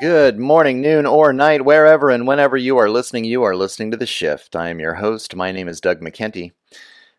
[0.00, 3.98] Good morning, noon, or night, wherever and whenever you are listening, you are listening to
[3.98, 4.56] The Shift.
[4.56, 5.36] I am your host.
[5.36, 6.52] My name is Doug McKenty.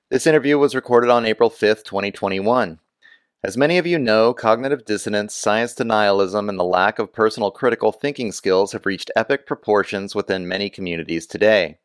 [0.09, 2.79] This interview was recorded on April 5th, 2021.
[3.43, 7.91] As many of you know, cognitive dissonance, science denialism, and the lack of personal critical
[7.91, 11.77] thinking skills have reached epic proportions within many communities today.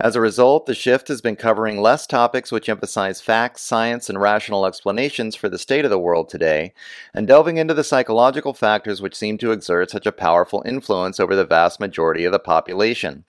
[0.00, 4.20] As a result, the shift has been covering less topics which emphasize facts, science, and
[4.20, 6.72] rational explanations for the state of the world today,
[7.14, 11.36] and delving into the psychological factors which seem to exert such a powerful influence over
[11.36, 13.24] the vast majority of the population.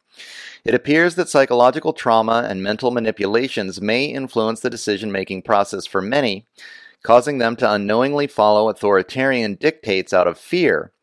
[0.64, 6.02] It appears that psychological trauma and mental manipulations may influence the decision making process for
[6.02, 6.46] many,
[7.04, 10.94] causing them to unknowingly follow authoritarian dictates out of fear,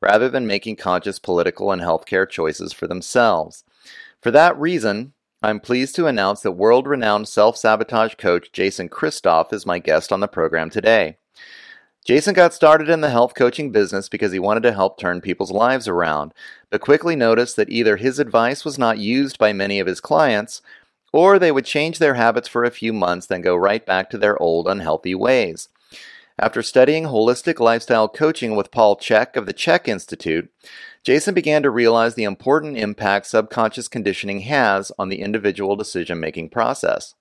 [0.00, 3.64] rather than making conscious political and healthcare choices for themselves.
[4.20, 9.52] For that reason, I'm pleased to announce that world renowned self sabotage coach Jason Christoff
[9.52, 11.18] is my guest on the program today.
[12.04, 15.52] Jason got started in the health coaching business because he wanted to help turn people's
[15.52, 16.32] lives around,
[16.70, 20.62] but quickly noticed that either his advice was not used by many of his clients,
[21.12, 24.18] or they would change their habits for a few months, then go right back to
[24.18, 25.68] their old unhealthy ways.
[26.40, 30.50] After studying holistic lifestyle coaching with Paul Chek of the Chek Institute,
[31.04, 36.50] Jason began to realize the important impact subconscious conditioning has on the individual decision making
[36.50, 37.14] process.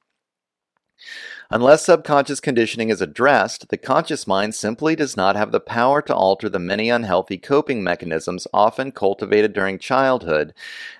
[1.49, 6.13] Unless subconscious conditioning is addressed, the conscious mind simply does not have the power to
[6.13, 10.53] alter the many unhealthy coping mechanisms often cultivated during childhood,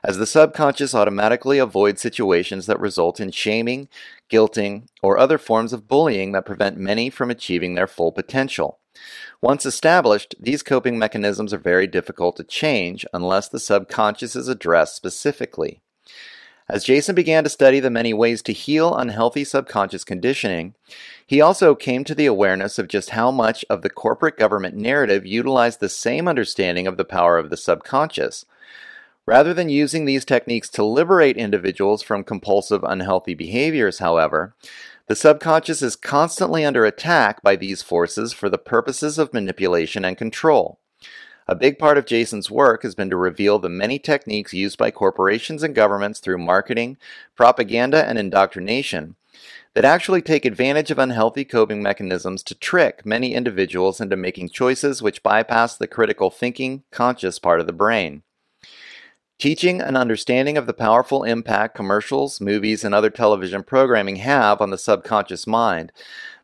[0.06, 3.90] as the subconscious automatically avoids situations that result in shaming,
[4.32, 8.80] guilting, or other forms of bullying that prevent many from achieving their full potential.
[9.42, 14.96] Once established, these coping mechanisms are very difficult to change unless the subconscious is addressed
[14.96, 15.82] specifically.
[16.70, 20.76] As Jason began to study the many ways to heal unhealthy subconscious conditioning,
[21.26, 25.26] he also came to the awareness of just how much of the corporate government narrative
[25.26, 28.46] utilized the same understanding of the power of the subconscious.
[29.26, 34.54] Rather than using these techniques to liberate individuals from compulsive unhealthy behaviors, however,
[35.08, 40.18] the subconscious is constantly under attack by these forces for the purposes of manipulation and
[40.18, 40.80] control.
[41.48, 44.92] A big part of Jason's work has been to reveal the many techniques used by
[44.92, 46.98] corporations and governments through marketing,
[47.38, 49.16] propaganda, and indoctrination
[49.74, 55.02] that actually take advantage of unhealthy coping mechanisms to trick many individuals into making choices
[55.02, 58.24] which bypass the critical thinking, conscious part of the brain.
[59.40, 64.72] Teaching an understanding of the powerful impact commercials, movies, and other television programming have on
[64.72, 65.92] the subconscious mind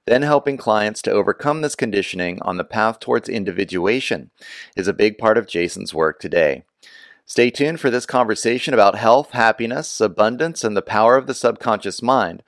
[0.05, 4.31] then helping clients to overcome this conditioning on the path towards individuation
[4.75, 6.63] is a big part of Jason's work today.
[7.25, 12.01] Stay tuned for this conversation about health, happiness, abundance, and the power of the subconscious
[12.01, 12.43] mind.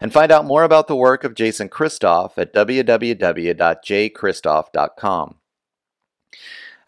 [0.00, 5.34] And find out more about the work of Jason Christoff at www.jchristoff.com.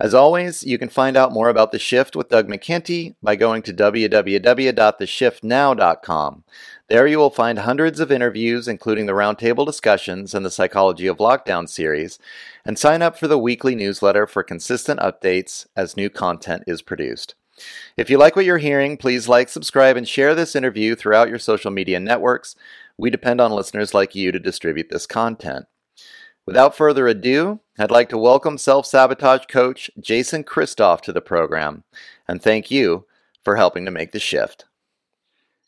[0.00, 3.62] As always, you can find out more about The Shift with Doug McKenty by going
[3.62, 6.44] to www.theshiftnow.com.
[6.88, 11.16] There you will find hundreds of interviews, including the roundtable discussions and the Psychology of
[11.16, 12.20] Lockdown series,
[12.64, 17.34] and sign up for the weekly newsletter for consistent updates as new content is produced.
[17.96, 21.40] If you like what you're hearing, please like, subscribe, and share this interview throughout your
[21.40, 22.54] social media networks.
[22.96, 25.66] We depend on listeners like you to distribute this content.
[26.48, 31.84] Without further ado, I'd like to welcome self sabotage coach Jason Christoff to the program,
[32.26, 33.04] and thank you
[33.44, 34.64] for helping to make the shift.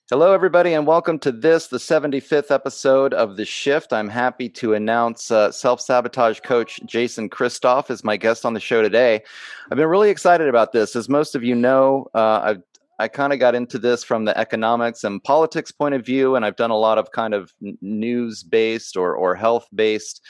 [0.09, 3.93] Hello, everybody, and welcome to this, the 75th episode of The Shift.
[3.93, 8.59] I'm happy to announce uh, self sabotage coach Jason Christoff is my guest on the
[8.59, 9.23] show today.
[9.71, 10.97] I've been really excited about this.
[10.97, 12.63] As most of you know, uh, I've
[13.01, 16.45] I kind of got into this from the economics and politics point of view, and
[16.45, 20.21] I've done a lot of kind of news based or, or health based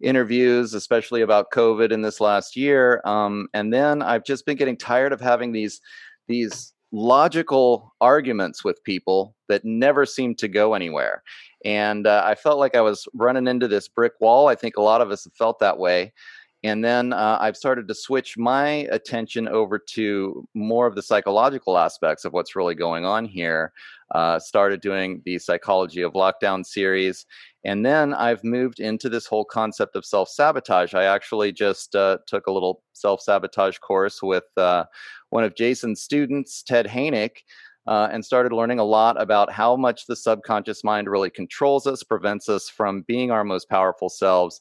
[0.00, 3.00] interviews, especially about COVID in this last year.
[3.04, 5.80] Um, and then I've just been getting tired of having these
[6.28, 11.22] these logical arguments with people that never seem to go anywhere.
[11.64, 14.48] And uh, I felt like I was running into this brick wall.
[14.48, 16.12] I think a lot of us have felt that way.
[16.62, 21.78] And then uh, I've started to switch my attention over to more of the psychological
[21.78, 23.72] aspects of what's really going on here.
[24.14, 27.26] Uh, started doing the Psychology of Lockdown series.
[27.64, 30.94] And then I've moved into this whole concept of self sabotage.
[30.94, 34.84] I actually just uh, took a little self sabotage course with uh,
[35.30, 37.42] one of Jason's students, Ted Hainik.
[37.90, 42.04] Uh, and started learning a lot about how much the subconscious mind really controls us,
[42.04, 44.60] prevents us from being our most powerful selves.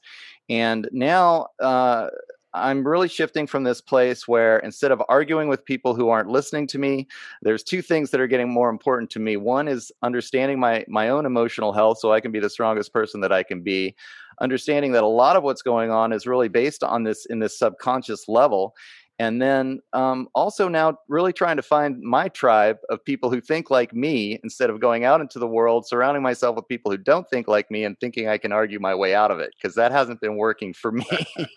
[0.50, 2.08] And now uh,
[2.54, 6.66] I'm really shifting from this place where instead of arguing with people who aren't listening
[6.68, 7.08] to me,
[7.44, 9.38] there's two things that are getting more important to me.
[9.38, 13.22] One is understanding my my own emotional health so I can be the strongest person
[13.22, 13.96] that I can be.
[14.42, 17.60] Understanding that a lot of what's going on is really based on this in this
[17.60, 18.74] subconscious level
[19.20, 23.70] and then um, also now really trying to find my tribe of people who think
[23.70, 27.30] like me instead of going out into the world surrounding myself with people who don't
[27.30, 29.92] think like me and thinking i can argue my way out of it because that
[29.92, 31.06] hasn't been working for me.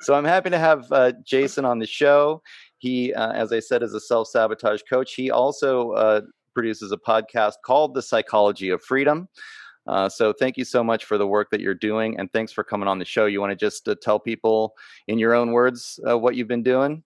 [0.00, 2.42] So i'm happy to have uh, jason on the show.
[2.78, 5.14] He uh, as i said is a self-sabotage coach.
[5.14, 6.22] He also uh,
[6.54, 9.28] produces a podcast called the psychology of freedom
[9.90, 12.62] uh, so thank you so much for the work that you're doing, and thanks for
[12.62, 13.26] coming on the show.
[13.26, 14.76] You want to just uh, tell people
[15.08, 17.02] in your own words uh, what you've been doing?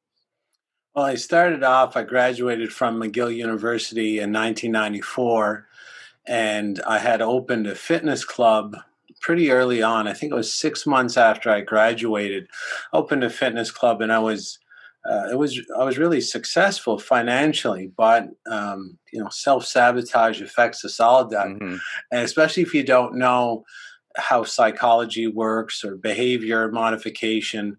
[0.94, 1.96] Well, I started off.
[1.96, 5.66] I graduated from McGill University in 1994,
[6.26, 8.76] and I had opened a fitness club
[9.18, 10.06] pretty early on.
[10.06, 12.48] I think it was six months after I graduated.
[12.92, 14.58] Opened a fitness club, and I was
[15.08, 20.84] uh, it was I was really successful financially, but um, you know, self sabotage affects
[20.84, 21.76] us all, Doug, mm-hmm.
[22.10, 23.64] and especially if you don't know
[24.16, 27.76] how psychology works or behavior modification,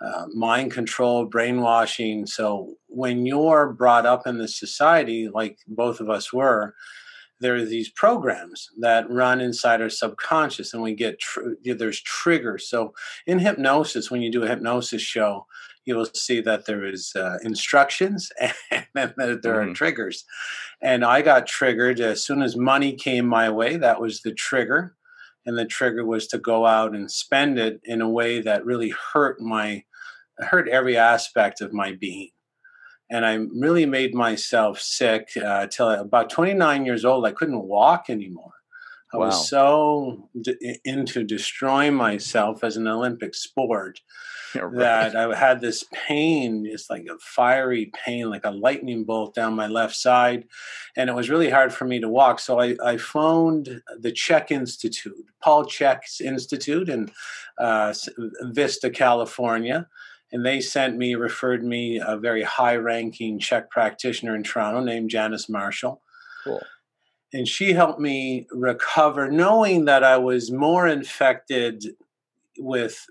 [0.00, 2.26] uh, mind control, brainwashing.
[2.26, 6.74] So when you're brought up in this society, like both of us were,
[7.40, 12.68] there are these programs that run inside our subconscious, and we get tr- there's triggers.
[12.68, 12.92] So
[13.26, 15.46] in hypnosis, when you do a hypnosis show
[15.84, 18.30] you will see that there is uh, instructions
[18.70, 19.70] and then there mm-hmm.
[19.70, 20.24] are triggers.
[20.82, 23.76] And I got triggered as soon as money came my way.
[23.76, 24.96] That was the trigger,
[25.44, 28.94] and the trigger was to go out and spend it in a way that really
[29.12, 29.84] hurt my
[30.38, 32.30] hurt every aspect of my being.
[33.10, 37.26] And I really made myself sick uh, till about 29 years old.
[37.26, 38.52] I couldn't walk anymore.
[39.12, 39.26] I wow.
[39.26, 44.00] was so d- into destroying myself as an Olympic sport
[44.60, 45.12] right.
[45.12, 49.54] that I had this pain, just like a fiery pain, like a lightning bolt down
[49.54, 50.44] my left side.
[50.96, 52.40] And it was really hard for me to walk.
[52.40, 57.10] So I, I phoned the Chek Institute, Paul Chek's Institute in
[57.58, 57.94] uh,
[58.42, 59.88] Vista, California.
[60.32, 65.10] And they sent me, referred me a very high ranking Chek practitioner in Toronto named
[65.10, 66.00] Janice Marshall.
[66.44, 66.62] Cool
[67.32, 71.84] and she helped me recover knowing that i was more infected
[72.58, 73.06] with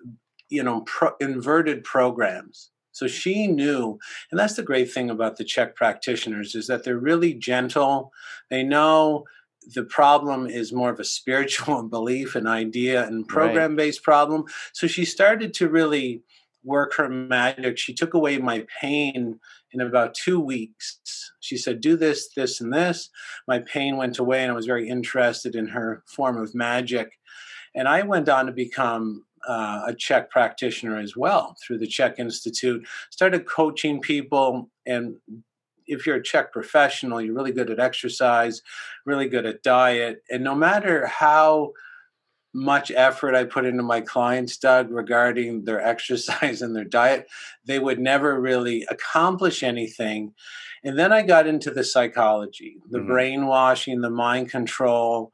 [0.50, 3.98] you know pro- inverted programs so she knew
[4.32, 8.12] and that's the great thing about the Chek practitioners is that they're really gentle
[8.50, 9.26] they know
[9.76, 14.04] the problem is more of a spiritual belief and idea and program based right.
[14.04, 16.24] problem so she started to really
[16.64, 19.40] work her magic she took away my pain
[19.72, 21.00] in about two weeks.
[21.40, 23.10] She said, Do this, this, and this.
[23.48, 27.12] My pain went away, and I was very interested in her form of magic.
[27.76, 32.20] And I went on to become uh, a Chek practitioner as well through the Chek
[32.20, 32.86] Institute.
[33.10, 35.18] Started coaching people, and
[35.88, 38.62] if you're a Chek professional, you're really good at exercise,
[39.06, 41.74] really good at diet, and no matter how
[42.54, 47.28] much effort I put into my clients, Doug, regarding their exercise and their diet,
[47.66, 50.34] they would never really accomplish anything.
[50.84, 53.08] And then I got into the psychology, the mm-hmm.
[53.08, 55.32] brainwashing, the mind control,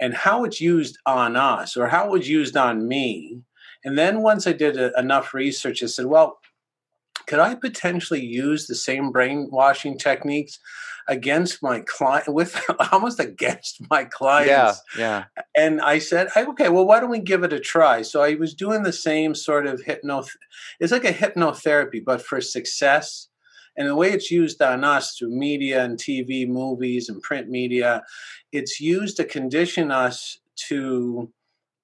[0.00, 3.40] and how it's used on us or how it was used on me.
[3.84, 6.38] And then once I did a, enough research, I said, well,
[7.26, 10.58] could I potentially use the same brainwashing techniques
[11.08, 12.58] against my client with
[12.92, 14.82] almost against my clients.
[14.96, 15.24] Yeah, yeah.
[15.56, 18.02] And I said, okay, well, why don't we give it a try?
[18.02, 20.24] So I was doing the same sort of hypno.
[20.80, 23.28] It's like a hypnotherapy, but for success.
[23.76, 28.04] And the way it's used on us through media and TV, movies, and print media,
[28.54, 31.30] it's used to condition us to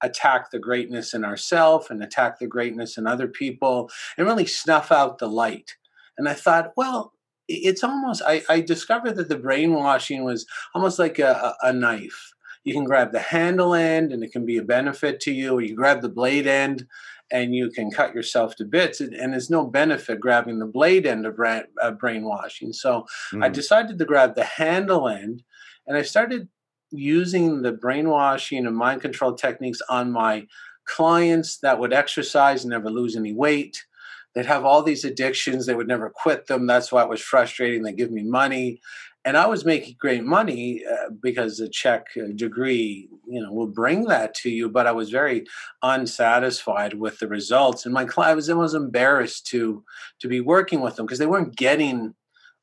[0.01, 4.91] attack the greatness in ourselves and attack the greatness in other people and really snuff
[4.91, 5.75] out the light.
[6.17, 7.13] And I thought, well,
[7.47, 12.73] it's almost I, I discovered that the brainwashing was almost like a, a knife you
[12.73, 15.75] can grab the handle end and it can be a benefit to you or you
[15.75, 16.85] grab the blade end
[17.31, 21.25] and you can cut yourself to bits and, there's no benefit grabbing the blade end
[21.25, 21.63] of brain,
[21.99, 23.43] brainwashing so mm.
[23.43, 25.43] i decided to grab the handle end
[25.87, 26.47] and i started
[26.91, 30.47] using the brainwashing and mind control techniques on my
[30.85, 33.85] clients that would exercise and never lose any weight
[34.33, 37.83] they'd have all these addictions they would never quit them that's why it was frustrating
[37.83, 38.81] they give me money
[39.23, 43.67] and I was making great money uh, because a Chek uh, degree, you know, will
[43.67, 44.67] bring that to you.
[44.67, 45.45] But I was very
[45.83, 49.83] unsatisfied with the results, and my client was, was embarrassed to
[50.19, 52.15] to be working with them because they weren't getting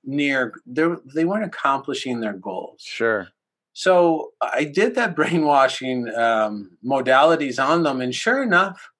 [0.05, 2.83] near they weren't accomplishing their goals.
[2.83, 3.29] Sure.
[3.79, 8.91] So I did that brainwashing um, modalities on them, and sure enough,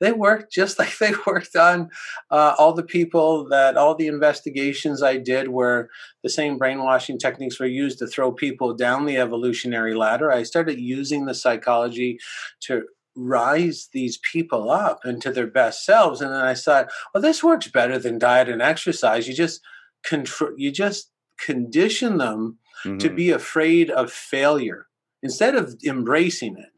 [0.00, 1.90] they worked just like they worked on
[2.32, 5.88] uh, all the people that all the investigations I did where
[6.24, 10.32] the same brainwashing techniques were used to throw people down the evolutionary ladder.
[10.32, 12.18] I started using the psychology
[12.62, 12.82] to
[13.14, 16.20] rise these people up into their best selves.
[16.20, 19.28] And then I thought, well, this works better than diet and exercise.
[19.28, 19.60] You just
[20.04, 22.98] control, you just condition them mm-hmm.
[22.98, 24.86] to be afraid of failure
[25.22, 26.70] instead of embracing it.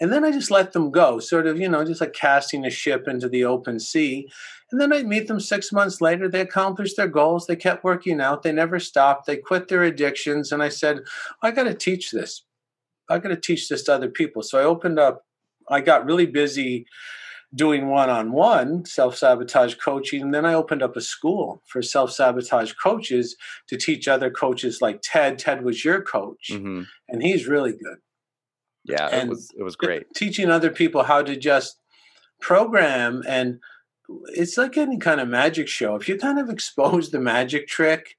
[0.00, 2.70] And then I just let them go, sort of, you know, just like casting a
[2.70, 4.30] ship into the open sea.
[4.72, 6.26] And then I meet them six months later.
[6.26, 7.46] They accomplished their goals.
[7.46, 8.42] They kept working out.
[8.42, 9.26] They never stopped.
[9.26, 10.52] They quit their addictions.
[10.52, 11.00] And I said,
[11.42, 12.44] I got to teach this.
[13.10, 14.42] I got to teach this to other people.
[14.42, 15.26] So I opened up,
[15.68, 16.86] I got really busy
[17.54, 20.22] doing one on one self sabotage coaching.
[20.22, 23.36] And then I opened up a school for self sabotage coaches
[23.68, 25.38] to teach other coaches like Ted.
[25.38, 26.82] Ted was your coach, mm-hmm.
[27.08, 27.98] and he's really good.
[28.84, 30.06] Yeah, and it was it was great.
[30.14, 31.78] Teaching other people how to just
[32.40, 33.58] program and
[34.28, 35.94] it's like any kind of magic show.
[35.94, 38.16] If you kind of expose the magic trick,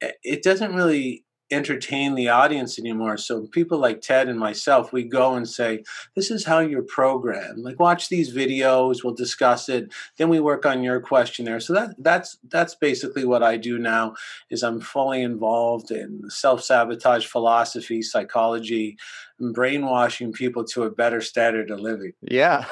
[0.00, 3.16] it doesn't really entertain the audience anymore.
[3.16, 5.82] So people like Ted and myself, we go and say,
[6.14, 7.64] "This is how you're programmed.
[7.64, 9.02] Like, watch these videos.
[9.02, 9.92] We'll discuss it.
[10.16, 14.14] Then we work on your questionnaire." So that that's that's basically what I do now.
[14.50, 18.96] Is I'm fully involved in self sabotage philosophy, psychology,
[19.38, 22.12] and brainwashing people to a better standard of living.
[22.22, 22.64] Yeah,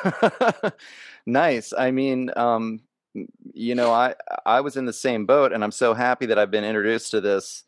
[1.27, 1.73] nice.
[1.77, 2.31] I mean.
[2.37, 2.81] Um,
[3.53, 4.15] you know, I
[4.47, 7.21] I was in the same boat, and I'm so happy that I've been introduced to
[7.21, 7.65] this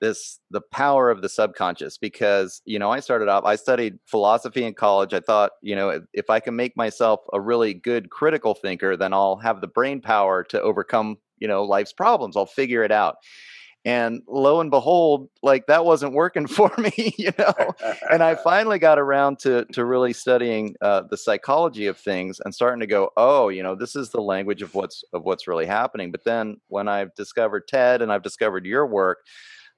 [0.00, 4.64] this the power of the subconscious because you know i started off i studied philosophy
[4.64, 5.14] in college.
[5.14, 9.12] I thought you know if i can make myself a really good critical thinker then
[9.12, 12.36] i'll have the brain power to overcome you know life's problems.
[12.36, 13.16] I'll figure it out.
[13.86, 17.74] And lo and behold like that wasn't working for me you know?
[18.10, 22.54] And i finally got around to to really studying uh, the psychology of things and
[22.54, 25.66] starting to go oh you know this is the language of what's of what's really
[25.66, 26.10] happening.
[26.10, 29.18] But then when i've discovered ted and i've discovered your work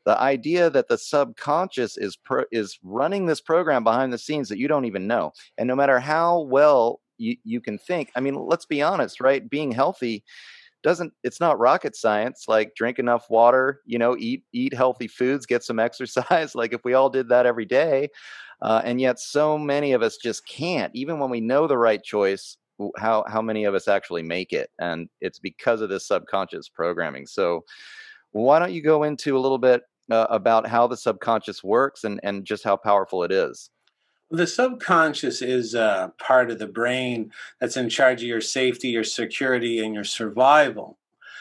[0.06, 4.58] the idea that the subconscious is pro- is running this program behind the scenes that
[4.58, 5.32] you don't even know.
[5.58, 9.48] And no matter how well you, you can think i mean let's be honest right?
[9.48, 10.22] Being healthy
[10.82, 15.46] doesn't it's not rocket science like drink enough water you know eat eat healthy foods
[15.46, 18.08] get some exercise like if we all did that every day
[18.62, 22.02] uh, and yet so many of us just can't even when we know the right
[22.04, 22.58] choice
[22.96, 27.26] how how many of us actually make it and it's because of this subconscious programming.
[27.26, 27.64] So
[28.32, 32.20] why don't you go into a little bit uh, about how the subconscious works and,
[32.22, 33.70] and just how powerful it is?
[34.30, 39.04] The subconscious is a part of the brain that's in charge of your safety, your
[39.04, 40.98] security, and your survival.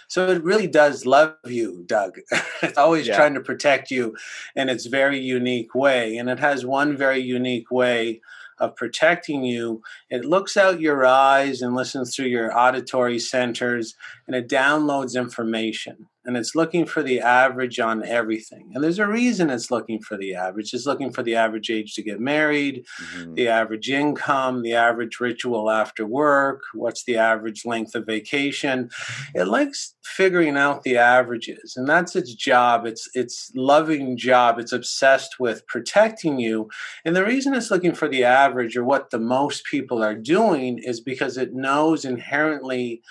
[0.07, 2.19] So it really does love you, Doug.
[2.61, 3.15] it's always yeah.
[3.15, 4.15] trying to protect you
[4.55, 6.17] in its very unique way.
[6.17, 8.21] And it has one very unique way
[8.59, 9.81] of protecting you.
[10.11, 13.95] It looks out your eyes and listens through your auditory centers
[14.27, 18.71] and it downloads information and it's looking for the average on everything.
[18.73, 20.73] And there's a reason it's looking for the average.
[20.73, 23.33] It's looking for the average age to get married, mm-hmm.
[23.35, 28.89] the average income, the average ritual after work, what's the average length of vacation.
[29.33, 32.85] It likes figuring out the averages, and that's its job.
[32.85, 34.59] It's its loving job.
[34.59, 36.69] It's obsessed with protecting you.
[37.03, 40.79] And the reason it's looking for the average or what the most people are doing
[40.83, 43.01] is because it knows inherently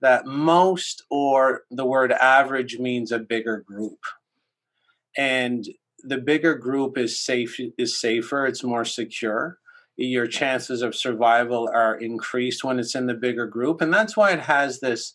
[0.00, 3.98] that most or the word average means a bigger group.
[5.16, 5.66] And
[6.02, 9.58] the bigger group is safe is safer, it's more secure.
[9.96, 13.82] Your chances of survival are increased when it's in the bigger group.
[13.82, 15.14] And that's why it has this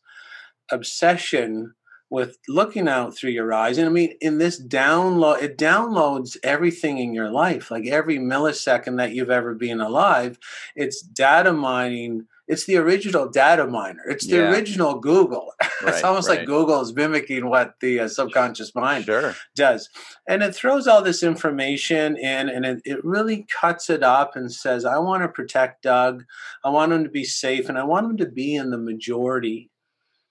[0.72, 1.74] obsession
[2.12, 3.80] with looking out through your eyes.
[3.80, 8.98] And I mean, in this download, it downloads everything in your life, like every millisecond
[8.98, 10.38] that you've ever been alive.
[10.76, 14.04] It's data mining it's the original data miner.
[14.08, 14.52] It's the Yeah.
[14.52, 15.54] original Google.
[15.82, 16.40] it's almost right.
[16.40, 19.36] like Google is mimicking what the uh, subconscious mind Sure.
[19.56, 19.90] does.
[20.28, 24.54] And it throws all this information in and it, it really cuts it up and
[24.54, 26.24] says, I want to protect Doug.
[26.64, 29.72] I want him to be safe and I want him to be in the majority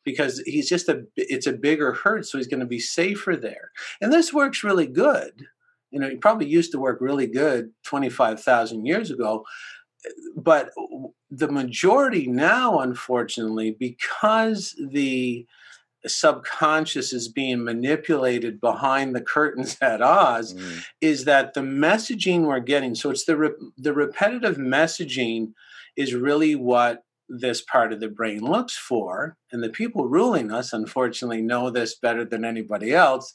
[0.04, 3.70] because he's just a it's a bigger herd so he's going to be safer there
[4.02, 5.46] and this works really good
[5.90, 9.44] you know it probably used to work really good 25,000 years ago
[10.36, 10.68] but
[11.36, 15.46] the majority now unfortunately because the
[16.06, 20.84] subconscious is being manipulated behind the curtains at Oz Mm.
[21.00, 25.52] is that the messaging we're getting so it's the re- the repetitive messaging
[25.96, 30.74] is really what this part of the brain looks for and the people ruling us
[30.74, 33.32] unfortunately know this better than anybody else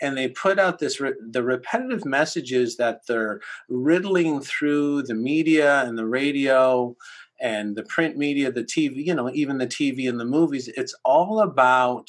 [0.00, 5.82] and they put out this re- the repetitive messages that they're riddling through the media
[5.82, 6.94] and the radio
[7.42, 10.94] and the print media the TV you know even the TV and the movies it's
[11.04, 12.08] all about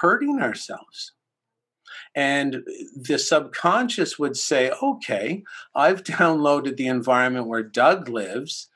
[0.00, 1.12] hurting ourselves.
[2.14, 2.62] And
[2.94, 5.42] the subconscious would say, okay,
[5.74, 8.68] I've downloaded the environment where Doug lives,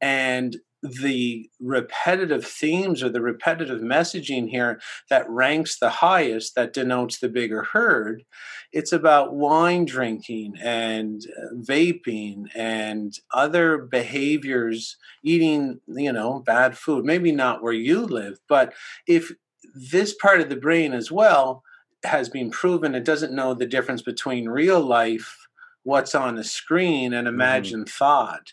[0.00, 7.18] and the repetitive themes or the repetitive messaging here that ranks the highest, that denotes
[7.18, 8.24] the bigger herd,
[8.72, 17.04] it's about wine drinking and uh, vaping and other behaviors, eating, you know, bad food.
[17.04, 18.72] Maybe not where you live, but
[19.06, 19.30] if
[19.74, 21.62] this part of the brain as well
[22.04, 25.46] has been proven it doesn't know the difference between real life,
[25.84, 28.52] what's on a screen, and imagined thought.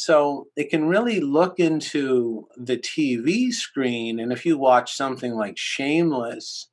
[0.00, 4.18] So it can really look into the TV screen.
[4.18, 6.70] And if you watch something like Shameless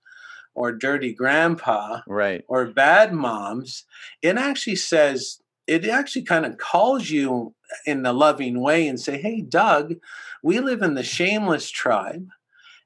[0.55, 2.45] or Dirty Grandpa Right.
[2.47, 3.83] or Bad Moms,
[4.21, 7.53] it actually says, it actually kind of calls you
[7.85, 9.95] in the loving way and say, hey, Doug,
[10.41, 12.29] we live in the Shameless tribe.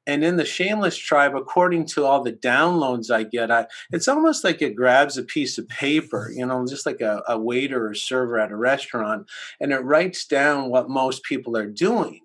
[0.08, 4.43] And in the shameless tribe, according to all the downloads I get, I, it's almost
[4.43, 7.93] like it grabs a piece of paper, you know, just like a, a waiter or
[7.93, 9.29] server at a restaurant,
[9.60, 12.22] and it writes down what most people are doing.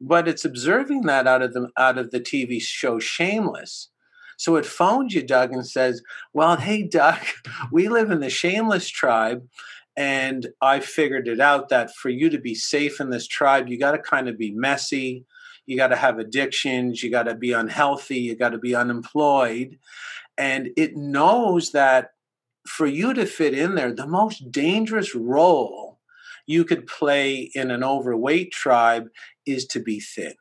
[0.00, 3.90] But it's observing that out of the out of the TV show Shameless.
[4.36, 6.00] So it phones you, Doug, and says,
[6.32, 7.18] Well, hey, Doug,
[7.72, 9.42] we live in the shameless tribe.
[9.96, 13.76] And I figured it out that for you to be safe in this tribe, you
[13.76, 15.24] got to kind of be messy
[15.68, 19.78] you got to have addictions you got to be unhealthy you got to be unemployed.
[20.36, 22.12] And it knows that
[22.66, 26.00] for you to fit in there the most dangerous role
[26.46, 29.08] you could play in an overweight tribe
[29.46, 30.34] is to be thin.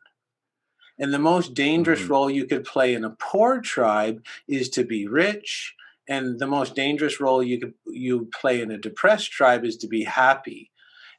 [1.00, 2.10] And the most dangerous Mhm.
[2.10, 5.76] role you could play in a poor tribe is to be rich.
[6.08, 9.88] And the most dangerous role you could you play in a depressed tribe is to
[9.88, 10.72] be happy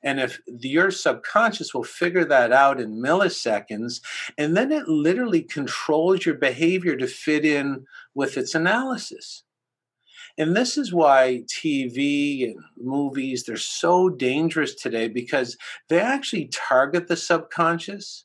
[0.03, 4.01] and if your subconscious will figure that out in milliseconds,
[4.37, 7.85] and then it literally controls your behavior to fit in
[8.15, 9.43] with its analysis.
[10.37, 15.57] And this is why TV and movies, they're so dangerous today because
[15.89, 18.25] they actually target the subconscious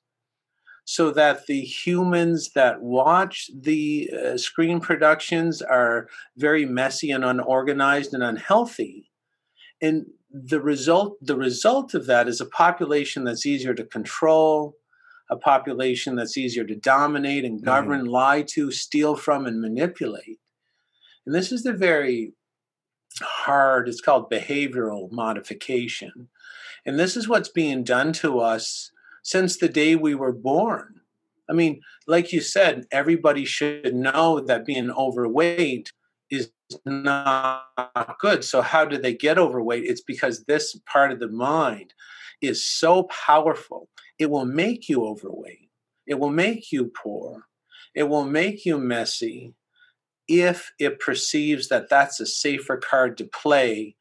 [0.86, 6.08] so that the humans that watch the uh, screen productions are
[6.38, 9.10] very messy and unorganized and unhealthy.
[9.82, 14.76] And the result the result of that is a population that's easier to control
[15.30, 17.66] a population that's easier to dominate and mm-hmm.
[17.66, 20.40] govern lie to steal from and manipulate.
[21.26, 22.34] And this is the very
[23.22, 26.30] hard it's called behavioral modification.
[26.86, 28.92] And this is what's being done to us
[29.22, 31.02] since the day we were born.
[31.48, 35.92] I mean like you said everybody should know that being overweight
[36.86, 38.44] not good.
[38.44, 39.84] So, how do they get overweight?
[39.86, 41.94] It's because this part of the mind
[42.42, 43.90] is so powerful.
[44.20, 45.70] It will make you overweight,
[46.08, 47.44] it will make you poor,
[47.96, 49.54] it will make you messy
[50.28, 53.96] if it perceives that that's a safer card to play,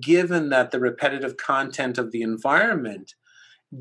[0.00, 3.14] given that the repetitive content of the environment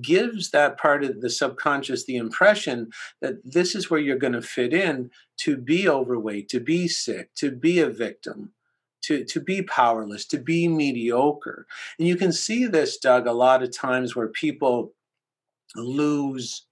[0.02, 4.42] gives that part of the subconscious the impression that this is where you're going to
[4.42, 8.52] fit in to be overweight, to be sick, to be a victim,
[9.04, 11.66] to, to be powerless, to be mediocre.
[12.00, 14.94] And you can see this, Doug, a lot of times where people
[15.76, 16.66] lose.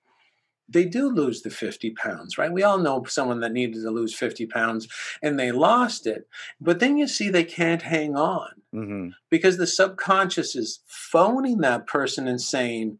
[0.69, 2.51] They do lose the 50 pounds, right?
[2.51, 4.87] We all know someone that needed to lose 50 pounds
[5.21, 6.27] and they lost it.
[6.61, 11.87] But then you see they can't hang on hmm because the subconscious is phoning that
[11.87, 12.99] person and saying,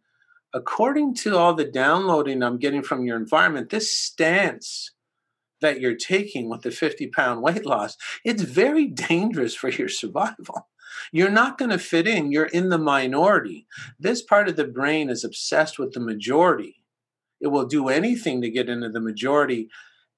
[0.53, 4.91] according to all the downloading I'm getting from your environment, this stance
[5.61, 10.67] that you're taking with the 50 pound weight loss, it's very dangerous for your survival.
[11.11, 12.31] You're not going to fit in.
[12.31, 13.65] You're in the minority.
[13.99, 16.83] This part of the brain is obsessed with the majority.
[17.41, 19.69] It will do anything to get into the majority.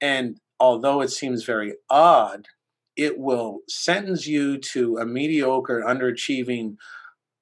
[0.01, 2.47] And although it seems very odd,
[2.95, 6.75] it will sentence you to a mediocre, underachieving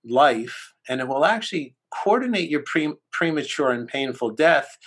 [0.04, 4.78] life, and it will actually coordinate your pre- premature and painful death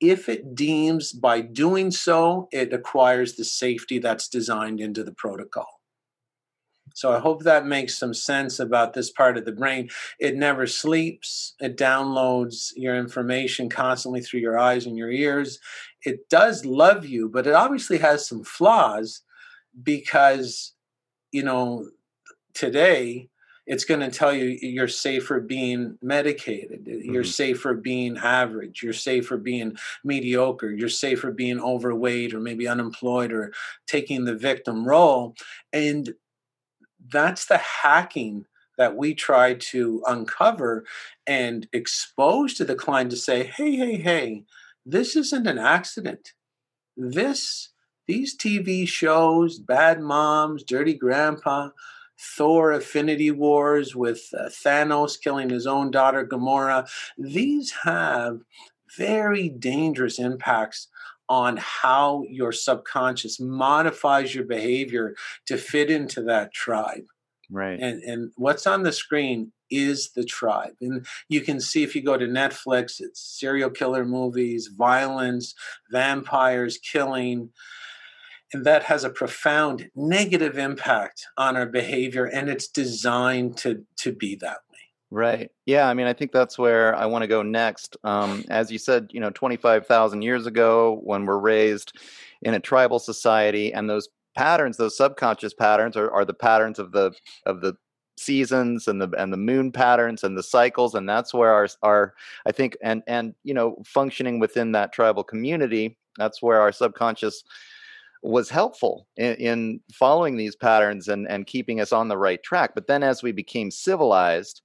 [0.00, 5.68] if it deems by doing so it acquires the safety that's designed into the protocol.
[6.94, 9.90] So I hope that makes some sense about this part of the brain.
[10.18, 11.54] It never sleeps.
[11.60, 15.58] It downloads your information constantly through your eyes and your ears.
[16.04, 19.22] It does love you, but it obviously has some flaws
[19.82, 20.72] because,
[21.32, 21.90] you know,
[22.54, 23.28] today
[23.66, 27.30] it's going to tell you you're safer being medicated you're mm-hmm.
[27.30, 33.52] safer being average you're safer being mediocre you're safer being overweight or maybe unemployed or
[33.86, 35.34] taking the victim role
[35.72, 36.14] and
[37.12, 38.46] that's the hacking
[38.78, 40.84] that we try to uncover
[41.26, 44.44] and expose to the client to say hey hey hey
[44.84, 46.32] this isn't an accident
[46.96, 47.70] this
[48.06, 51.68] these tv shows bad moms dirty grandpa
[52.18, 56.88] Thor Infinity Wars with uh, Thanos killing his own daughter Gamora.
[57.18, 58.40] These have
[58.96, 60.88] very dangerous impacts
[61.28, 65.14] on how your subconscious modifies your behavior
[65.46, 67.04] to fit into that tribe.
[67.50, 67.78] Right.
[67.80, 70.74] And and what's on the screen is the tribe.
[70.80, 75.54] And you can see if you go to Netflix, it's serial killer movies, violence,
[75.90, 77.50] vampires killing
[78.52, 84.12] and that has a profound negative impact on our behavior and it's designed to to
[84.12, 84.78] be that way.
[85.10, 85.50] Right.
[85.64, 87.96] Yeah i mean i think that's where i want to go next.
[88.04, 91.98] Um, as you said you know 25000 years ago when we're raised
[92.42, 96.92] in a tribal society and those patterns those subconscious patterns are, are the patterns of
[96.92, 97.12] the
[97.46, 97.76] of the
[98.18, 102.14] seasons and the and the moon patterns and the cycles and that's where our our
[102.46, 107.44] i think and and you know functioning within that tribal community that's where our subconscious
[108.26, 112.72] was helpful in, in, following these patterns and, and keeping us on the right track.
[112.74, 114.62] But then as we became civilized,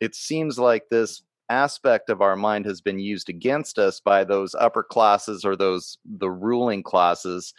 [0.00, 4.54] it seems like this aspect of our mind has been used against us by those
[4.54, 7.52] upper classes or those the ruling classes.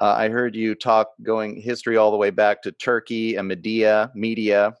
[0.00, 4.10] Uh, I heard you talk going history all the way back to Turkey and Media,
[4.14, 4.74] Media,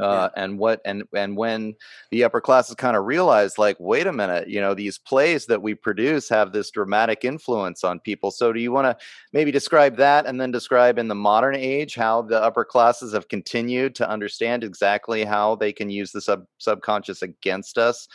[0.00, 0.42] uh, yeah.
[0.42, 1.74] and what and and when
[2.10, 5.62] the upper classes kind of realized like wait a minute you know these plays that
[5.62, 9.96] we produce have this dramatic influence on people so do you want to maybe describe
[9.96, 14.08] that and then describe in the modern age how the upper classes have continued to
[14.08, 18.08] understand exactly how they can use the sub subconscious against us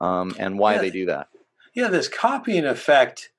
[0.00, 0.80] um, and why yeah.
[0.80, 1.28] they do that
[1.74, 3.30] yeah this copying effect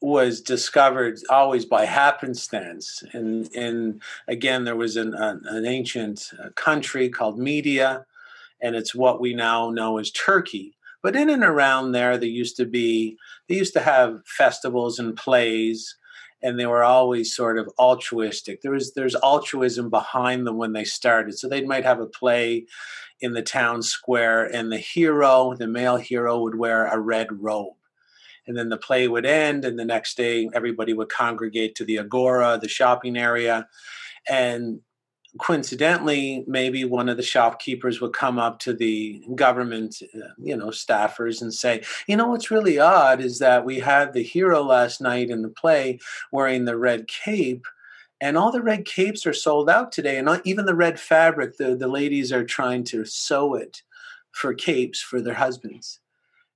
[0.00, 3.02] was discovered always by happenstance.
[3.12, 8.04] And, and again, there was an, an, an ancient uh, country called Media,
[8.60, 10.76] and it's what we now know as Turkey.
[11.02, 13.16] But in and around there, there used to be,
[13.48, 15.96] they used to have festivals and plays,
[16.42, 18.60] and they were always sort of altruistic.
[18.60, 21.38] There was there's altruism behind them when they started.
[21.38, 22.66] So they might have a play
[23.20, 27.76] in the town square, and the hero, the male hero, would wear a red robe
[28.46, 31.98] and then the play would end and the next day everybody would congregate to the
[31.98, 33.66] agora the shopping area.
[34.28, 34.80] And
[35.38, 40.68] coincidentally maybe one of the shopkeepers would come up to the government uh, you know
[40.68, 45.00] staffers and say you know what's really odd is that we had the hero last
[45.00, 45.98] night in the play
[46.32, 47.66] wearing the red cape
[48.20, 51.76] and all the red capes are sold out today and even the red fabric the,
[51.76, 53.82] the ladies are trying to sew it
[54.32, 56.00] for capes for their husbands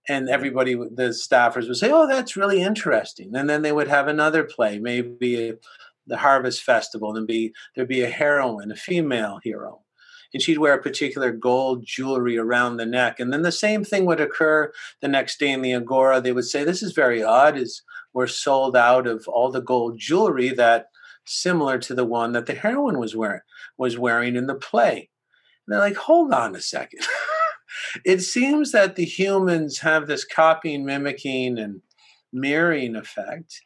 [0.08, 4.08] and everybody the staffers would say oh that's really interesting and then they would have
[4.08, 5.52] another play maybe
[6.06, 9.82] the harvest festival and be there'd be a heroine a female hero
[10.32, 14.04] and she'd wear a particular gold jewelry around the neck and then the same thing
[14.06, 16.20] would occur the next day in the agora.
[16.20, 17.82] They would say this is very odd is
[18.12, 20.86] we're sold out of all the gold jewelry that
[21.26, 23.40] similar to the one that the heroine was wearing
[23.76, 25.10] was wearing in the play.
[25.66, 27.00] And they're like hold on a second
[28.04, 31.82] it seems that the humans have this copying, mimicking, and
[32.32, 33.62] mirroring effect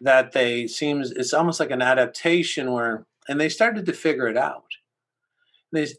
[0.00, 4.36] that they seems it's almost like an adaptation where and they started to figure it
[4.36, 4.64] out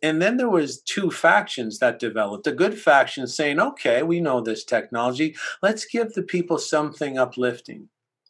[0.04, 4.42] and then there was two factions that developed a good faction saying okay we know
[4.42, 7.88] this technology let's give the people something uplifting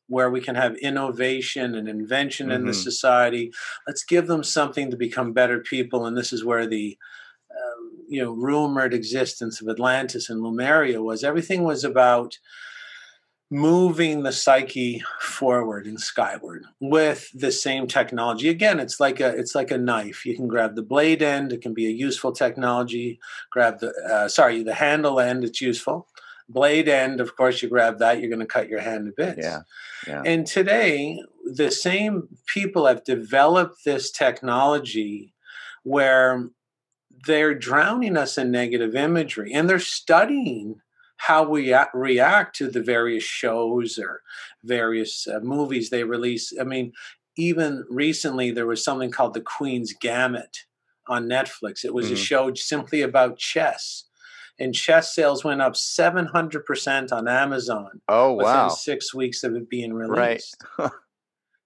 [0.07, 2.57] where we can have innovation and invention mm-hmm.
[2.57, 2.81] in the mm-hmm.
[2.81, 3.51] society
[3.87, 6.97] let's give them something to become better people and this is where the
[8.13, 12.37] you know rumored existence of Atlantis and Lemuria was everything was about
[13.49, 19.53] moving the psyche forward and skyward with the same technology again it's like a it's
[19.53, 23.19] like a knife you can grab the blade end it can be a useful technology
[23.51, 26.07] grab the uh, sorry the handle end it's useful
[26.49, 29.45] blade end of course you grab that you're going to cut your hand to bits
[29.47, 29.59] Yeah.
[30.07, 30.23] Yeah.
[30.25, 35.33] and today the same people have developed this technology
[35.83, 36.49] where
[37.25, 40.81] they're drowning us in negative imagery and they're studying
[41.17, 44.21] how we a- react to the various shows or
[44.63, 46.53] various uh, movies they release.
[46.59, 46.91] I mean,
[47.37, 50.59] even recently there was something called The Queen's Gambit
[51.07, 51.83] on Netflix.
[51.85, 52.17] It was a Mhm.
[52.25, 54.05] show simply about chess.
[54.59, 58.67] And chess sales went up 700% on Amazon oh within wow.
[58.69, 60.55] six weeks of it being released.
[60.77, 60.91] Right.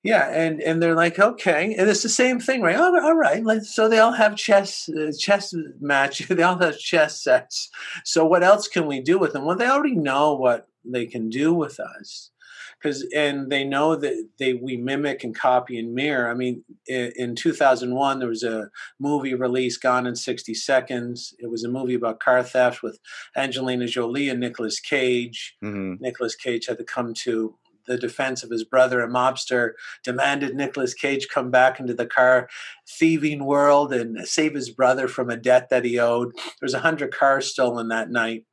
[0.04, 2.78] Yeah, and and they're like, okay, and it's the same thing, right?
[2.78, 6.28] Oh, all right, so they all have chess uh, chess match.
[6.30, 7.70] They all have chess sets.
[8.06, 9.44] So what else can we do with them?
[9.46, 12.32] Well, they already know what they can do with us,
[12.80, 16.30] because and they know that they we mimic and copy and mirror.
[16.30, 21.34] I mean, in, in 2001, there was a movie released, Gone in 60 Seconds.
[21.40, 23.00] It was a movie about car theft with
[23.36, 25.58] Angelina Jolie and Nicolas Cage.
[25.62, 27.56] hmm Nicolas Cage had to come to
[27.88, 29.72] the defense of his brother, a mobster,
[30.04, 32.50] demanded Nicolas Cage come back into the car
[32.88, 36.34] thieving world and save his brother from a debt that he owed.
[36.36, 38.46] There was a hundred cars stolen that night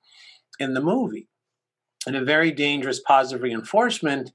[0.59, 1.29] in the movie.
[2.07, 4.33] And a very dangerous positive reinforcement,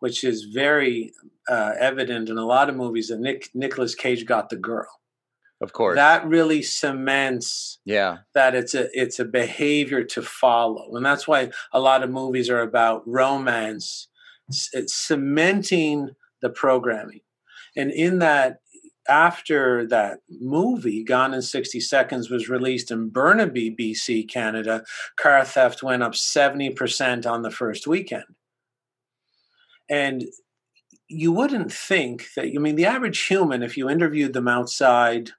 [0.00, 1.12] which is very
[1.48, 4.88] uh, evident in a lot of movies that Nick Nicolas Cage got the girl.
[5.62, 5.94] Of course.
[5.94, 8.18] That really cements yeah.
[8.34, 12.50] that it's a it's a behavior to follow and that's why a lot of movies
[12.50, 14.08] are about romance
[14.50, 17.20] Uh, cementing the programming.
[17.76, 18.58] And in that
[19.08, 24.84] after that movie gone in 60 seconds was released in burnaby bc canada
[25.16, 28.24] car theft went up 70% on the first weekend.
[29.90, 30.24] And
[31.08, 35.30] you wouldn't think that i mean the average human if you interviewed them outside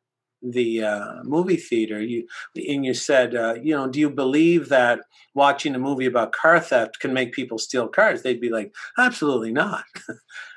[0.43, 4.99] the uh, movie theater you and you said uh, you know do you believe that
[5.33, 8.21] watching a movie about car theft can make people steal cars?
[8.21, 9.85] They'd be like absolutely not.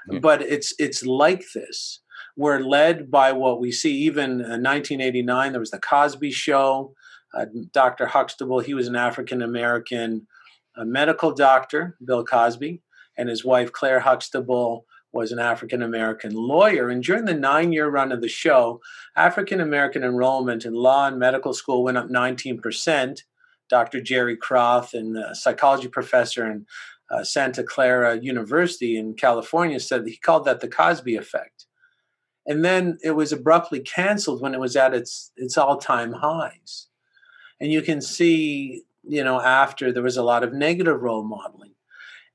[0.09, 0.21] Yeah.
[0.21, 2.01] but it's it's like this.
[2.37, 3.93] We're led by what we see.
[4.03, 6.95] Even in 1989 there was the cosby show
[7.35, 8.61] uh, dr huxtable.
[8.61, 10.27] He was an african american
[10.77, 12.83] uh, medical doctor bill cosby
[13.19, 14.85] and his wife claire huxtable
[15.17, 16.89] was an African American lawyer.
[16.89, 18.81] And during the nine year run of the show,
[19.17, 23.23] African American enrollment in law and medical school went up 19%.
[23.69, 24.01] Dr.
[24.01, 26.67] Jerry Croth, and a psychology professor in
[27.11, 31.67] uh, Santa Clara University in California, said he called that the Cosby effect.
[32.47, 36.87] And then it was abruptly canceled when it was at its, its all time highs.
[37.61, 41.73] And you can see, you know, after there was a lot of negative role modeling.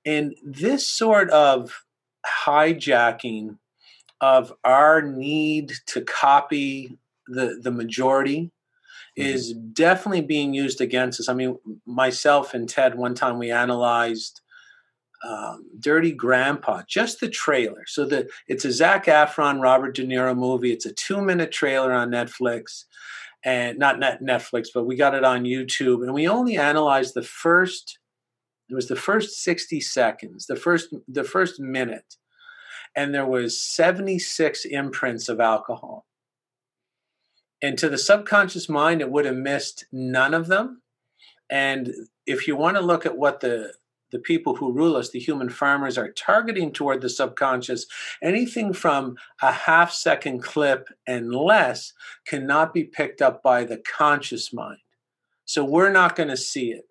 [0.03, 1.85] And this sort of
[2.25, 3.57] hijacking
[4.19, 8.51] of our need to copy the the majority
[9.17, 9.25] Mhm.
[9.25, 11.27] is definitely being used against us.
[11.27, 14.41] I mean, myself and Ted one time we analyzed
[15.23, 17.83] um, Dirty Grandpa, just the trailer.
[17.85, 20.71] So the it's a Zac Efron, Robert De Niro movie.
[20.71, 22.85] It's a two minute trailer on Netflix,
[23.43, 27.21] and not net Netflix, but we got it on YouTube, and we only analyzed the
[27.21, 27.99] first.
[28.71, 32.15] It was the first sixty seconds, the first the first minute,
[32.95, 36.05] and there was seventy six imprints of alcohol.
[37.61, 40.81] And to the subconscious mind, it would have missed none of them.
[41.49, 41.93] And
[42.25, 43.73] if you want to look at what the
[44.11, 47.85] the people who rule us, the human farmers, are targeting toward the subconscious,
[48.23, 51.91] anything from a half second clip and less
[52.25, 54.79] cannot be picked up by the conscious mind.
[55.43, 56.85] So we're not going to see it.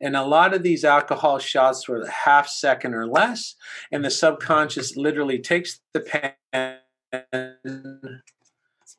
[0.00, 3.54] And a lot of these alcohol shots were a half second or less,
[3.90, 6.74] and the subconscious literally takes the pen,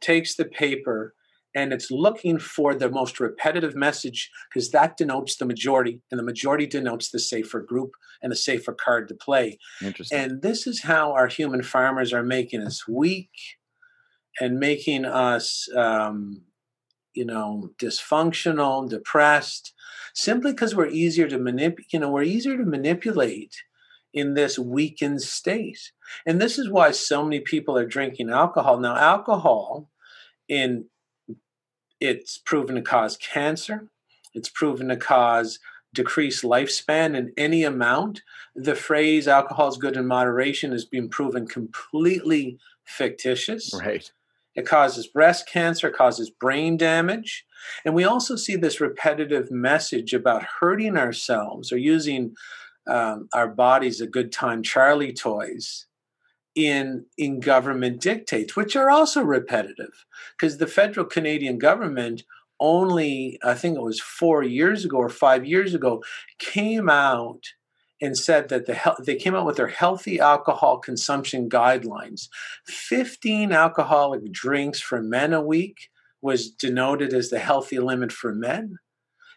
[0.01, 1.13] takes the paper,
[1.55, 6.23] and it's looking for the most repetitive message because that denotes the majority, and the
[6.23, 9.57] majority denotes the safer group and the safer card to play.
[9.81, 10.17] Interesting.
[10.17, 13.29] And this is how our human farmers are making us weak
[14.39, 16.43] and making us, um,
[17.17, 19.73] you know, dysfunctional, depressed,
[20.13, 21.91] simply because we're easier to manipulate.
[21.91, 23.63] You know, we're easier to manipulate
[24.13, 25.91] in this weakened state.
[26.25, 28.95] And this is why so many people are drinking alcohol now.
[28.95, 29.89] Alcohol,
[30.47, 30.85] in
[31.99, 33.87] it's proven to cause cancer.
[34.35, 35.59] It's proven to cause
[35.93, 38.21] decreased lifespan in any amount.
[38.55, 43.73] The phrase alcohol is good in moderation has been proven completely fictitious.
[43.73, 44.11] right.
[44.57, 47.45] It causes breast cancer, causes brain damage.
[47.85, 52.35] And we also see this repetitive message about hurting ourselves or using
[52.87, 55.85] um, our bodies a good time Charlie toys
[56.55, 62.23] in in government dictates, which are also repetitive, because the federal Canadian government
[62.59, 66.03] only I think it was four years ago or five years ago
[66.39, 67.43] came out
[68.01, 72.29] and said that the they came out with their healthy alcohol consumption guidelines.
[72.65, 75.89] 15 alcoholic drinks for men a week
[76.21, 78.77] was denoted as the healthy limit for men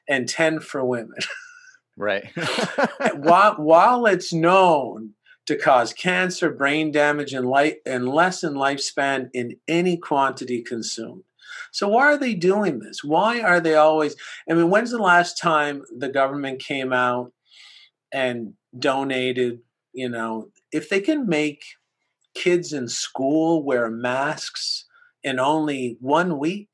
[0.08, 1.18] and 10 for women.
[1.96, 2.30] right.
[3.16, 5.14] while, while it's known
[5.46, 11.24] to cause cancer, brain damage, and, light, and lessen lifespan in any quantity consumed.
[11.72, 13.04] So why are they doing this?
[13.04, 14.16] Why are they always?
[14.48, 17.32] I mean, when's the last time the government came out
[18.12, 19.60] and donated?
[19.92, 21.62] You know, if they can make
[22.34, 24.86] kids in school wear masks
[25.22, 26.70] in only one week,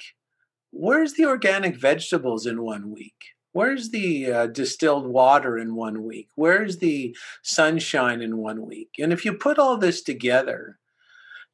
[0.71, 3.15] where's the organic vegetables in one week?
[3.53, 6.29] Where's the uh, distilled water in one week?
[6.35, 8.91] Where's the sunshine in one week?
[8.99, 10.79] And if you put all this together,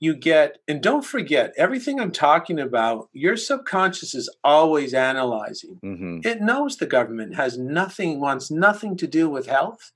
[0.02, 5.78] you get, and don't forget, everything I'm talking about, your subconscious is always analyzing.
[5.84, 6.18] Mm-hmm.
[6.24, 9.92] It knows the government has nothing, wants nothing to do with health.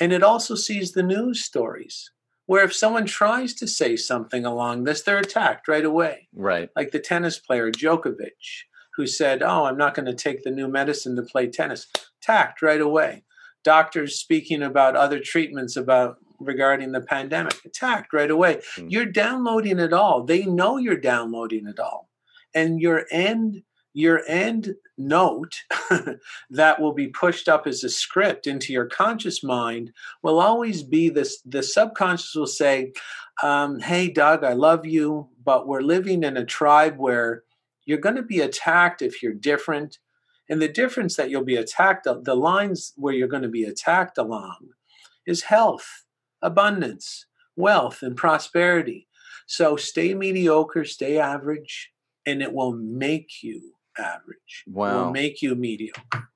[0.00, 2.10] And it also sees the news stories
[2.46, 6.28] where if someone tries to say something along this, they're attacked right away.
[6.34, 6.70] Right.
[6.74, 8.64] Like the tennis player Djokovic,
[8.96, 11.88] who said, Oh, I'm not going to take the new medicine to play tennis.
[12.22, 13.24] Attacked right away.
[13.64, 17.64] Doctors speaking about other treatments about regarding the pandemic.
[17.64, 18.56] Attacked right away.
[18.76, 18.88] Mm-hmm.
[18.88, 20.24] You're downloading it all.
[20.24, 22.08] They know you're downloading it all.
[22.54, 23.62] And your end
[23.94, 25.54] your end note
[26.50, 31.08] that will be pushed up as a script into your conscious mind will always be
[31.08, 32.92] this the subconscious will say
[33.42, 37.42] um, hey doug i love you but we're living in a tribe where
[37.84, 39.98] you're going to be attacked if you're different
[40.48, 44.18] and the difference that you'll be attacked the lines where you're going to be attacked
[44.18, 44.68] along
[45.26, 46.04] is health
[46.42, 47.26] abundance,
[47.56, 49.08] wealth, and prosperity.
[49.46, 51.90] So stay mediocre, stay average,
[52.26, 54.64] and it will make you average.
[54.66, 54.88] Wow.
[54.88, 56.28] It will make you mediocre.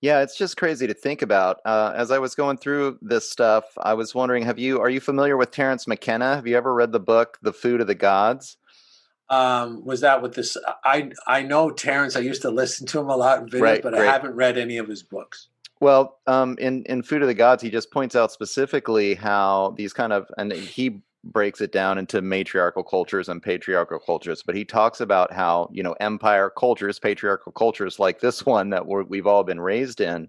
[0.00, 1.60] Yeah, it's just crazy to think about.
[1.64, 4.98] Uh, as I was going through this stuff, I was wondering: Have you are you
[4.98, 6.34] familiar with Terence McKenna?
[6.34, 8.56] Have you ever read the book "The Food of the Gods"?
[9.30, 10.56] Um, was that with this?
[10.84, 12.16] I I know Terence.
[12.16, 14.08] I used to listen to him a lot in videos, right, but great.
[14.08, 15.48] I haven't read any of his books.
[15.82, 19.92] Well, um, in in Food of the Gods, he just points out specifically how these
[19.92, 24.44] kind of, and he breaks it down into matriarchal cultures and patriarchal cultures.
[24.46, 28.86] But he talks about how you know empire cultures, patriarchal cultures like this one that
[28.86, 30.28] we have all been raised in,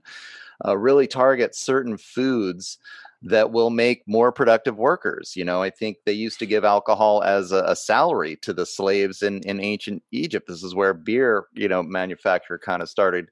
[0.65, 2.79] uh, really target certain foods
[3.21, 5.35] that will make more productive workers.
[5.35, 8.65] You know, I think they used to give alcohol as a, a, salary to the
[8.65, 10.47] slaves in, in ancient Egypt.
[10.47, 13.29] This is where beer, you know, manufacture kind of started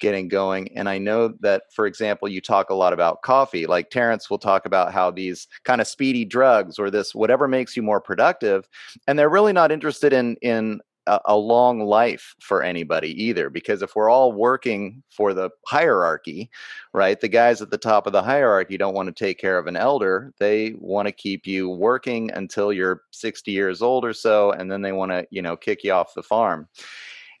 [0.00, 0.68] getting going.
[0.76, 3.66] And I know that, for example, you talk a lot about coffee.
[3.66, 7.76] Like Terence will talk about how these kind of speedy drugs or this whatever makes
[7.76, 8.68] you more productive,
[9.06, 13.50] and they're really not interested in in a, a long life for anybody either.
[13.50, 16.50] Because if we're all working for the hierarchy,
[16.92, 19.66] right, the guys at the top of the hierarchy don't want to take care of
[19.66, 20.32] an elder.
[20.38, 24.82] They want to keep you working until you're 60 years old or so, and then
[24.82, 26.68] they want to, you know, kick you off the farm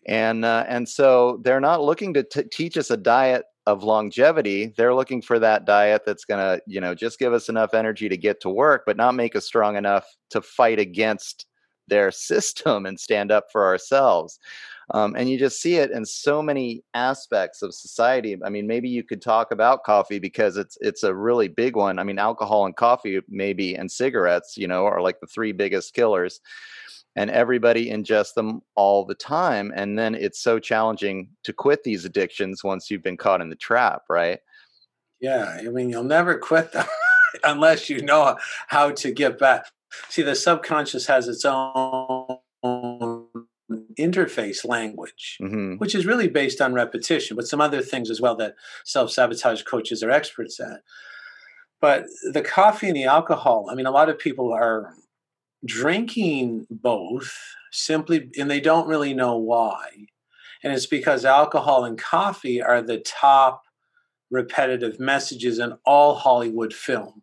[0.06, 4.74] and uh, and so they're not looking to t- teach us a diet of longevity.
[4.76, 8.08] They're looking for that diet that's going to you know just give us enough energy
[8.08, 11.46] to get to work but not make us strong enough to fight against
[11.88, 14.38] their system and stand up for ourselves.
[14.90, 18.36] Um, and you just see it in so many aspects of society.
[18.44, 21.98] I mean maybe you could talk about coffee because it's it's a really big one.
[21.98, 25.94] I mean alcohol and coffee maybe and cigarettes you know are like the three biggest
[25.94, 26.40] killers
[27.16, 32.04] and everybody ingests them all the time and then it's so challenging to quit these
[32.04, 34.40] addictions once you've been caught in the trap right?
[35.20, 36.86] Yeah i mean you'll never quit them
[37.44, 38.36] unless you know
[38.68, 39.66] how to get back.
[40.08, 42.38] See the subconscious has its own
[43.98, 45.74] interface language mm-hmm.
[45.76, 50.02] which is really based on repetition but some other things as well that self-sabotage coaches
[50.02, 50.80] are experts at.
[51.80, 54.94] But the coffee and the alcohol i mean a lot of people are
[55.64, 57.36] drinking both
[57.72, 60.06] simply, and they don't really know why.
[60.62, 63.64] And it's because alcohol and coffee are the top
[64.30, 67.22] repetitive messages in all Hollywood film.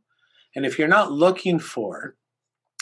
[0.55, 2.15] And if you're not looking for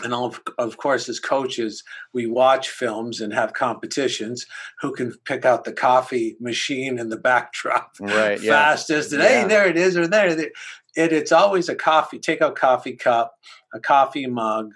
[0.03, 4.45] and of, of course, as coaches, we watch films and have competitions.
[4.81, 9.11] Who can pick out the coffee machine in the backdrop right, fastest?
[9.11, 9.41] And yeah.
[9.41, 10.27] hey, there it is, or there.
[10.27, 10.53] It,
[10.95, 12.19] it's always a coffee.
[12.19, 13.35] Take out coffee cup,
[13.73, 14.71] a coffee mug,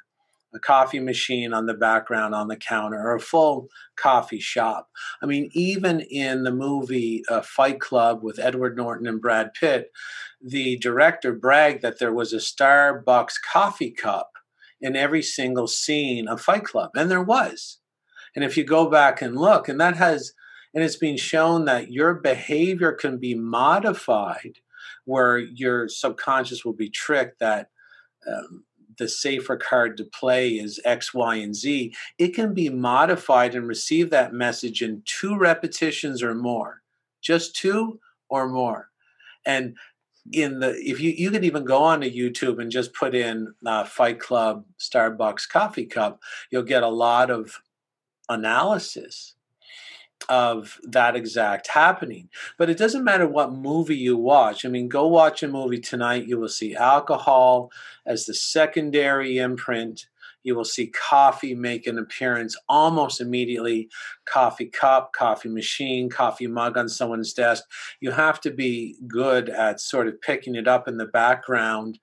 [0.54, 4.90] a coffee machine on the background on the counter, or a full coffee shop.
[5.22, 9.92] I mean, even in the movie uh, Fight Club with Edward Norton and Brad Pitt,
[10.42, 14.32] the director bragged that there was a Starbucks coffee cup
[14.82, 17.80] in every single scene of Fight Club, and there was.
[18.36, 20.34] And if you go back and look, and that has,
[20.74, 24.60] and it's been shown that your behavior can be modified
[25.06, 27.70] where your subconscious will be tricked that
[28.28, 28.64] um,
[28.98, 33.68] the safer card to play is X, Y, and Z, it can be modified and
[33.68, 36.82] receive that message in two repetitions or more,
[37.22, 38.90] just two or more.
[39.46, 39.76] And
[40.32, 43.54] in the if you you could even go on to YouTube and just put in
[43.66, 47.60] uh, Fight Club Starbucks coffee cup, you'll get a lot of
[48.30, 49.36] analysis
[50.30, 52.30] of that exact happening.
[52.58, 54.66] But it doesn't matter what movie you watch.
[54.66, 57.72] I mean, go watch a movie tonight, you will see alcohol
[58.06, 60.08] as the secondary imprint.
[60.44, 63.90] You will see coffee make an appearance almost immediately.
[64.26, 67.64] Coffee cup, coffee machine, coffee mug on someone's desk.
[68.02, 72.00] You have to be good at sort of picking it up in the background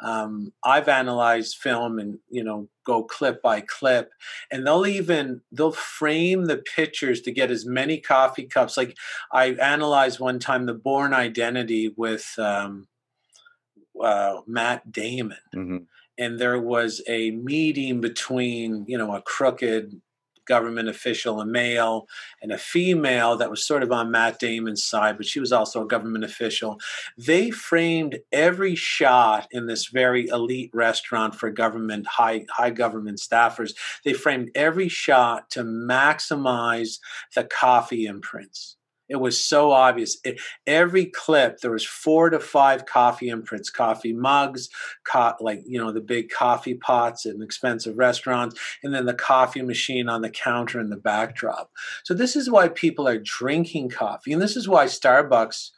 [0.00, 4.10] um, I've analyzed film and you know go clip by clip,
[4.50, 8.76] and they'll even they'll frame the pictures to get as many coffee cups.
[8.76, 8.96] Like
[9.32, 12.88] I analyzed one time the Bourne Identity with um,
[14.00, 15.38] uh, Matt Damon.
[15.54, 15.76] Mm-hmm.
[16.16, 20.00] And there was a meeting between, you know, a crooked
[20.46, 22.06] government official, a male,
[22.42, 25.82] and a female that was sort of on Matt Damon's side, but she was also
[25.82, 26.78] a government official.
[27.16, 33.74] They framed every shot in this very elite restaurant for government high high government staffers.
[34.04, 36.98] They framed every shot to maximize
[37.34, 38.76] the coffee imprints.
[39.08, 40.16] It was so obvious.
[40.24, 44.68] It, every clip, there was four to five coffee imprints, coffee mugs,
[45.06, 49.62] co- like you know the big coffee pots in expensive restaurants, and then the coffee
[49.62, 51.70] machine on the counter in the backdrop.
[52.04, 55.70] So this is why people are drinking coffee, and this is why Starbucks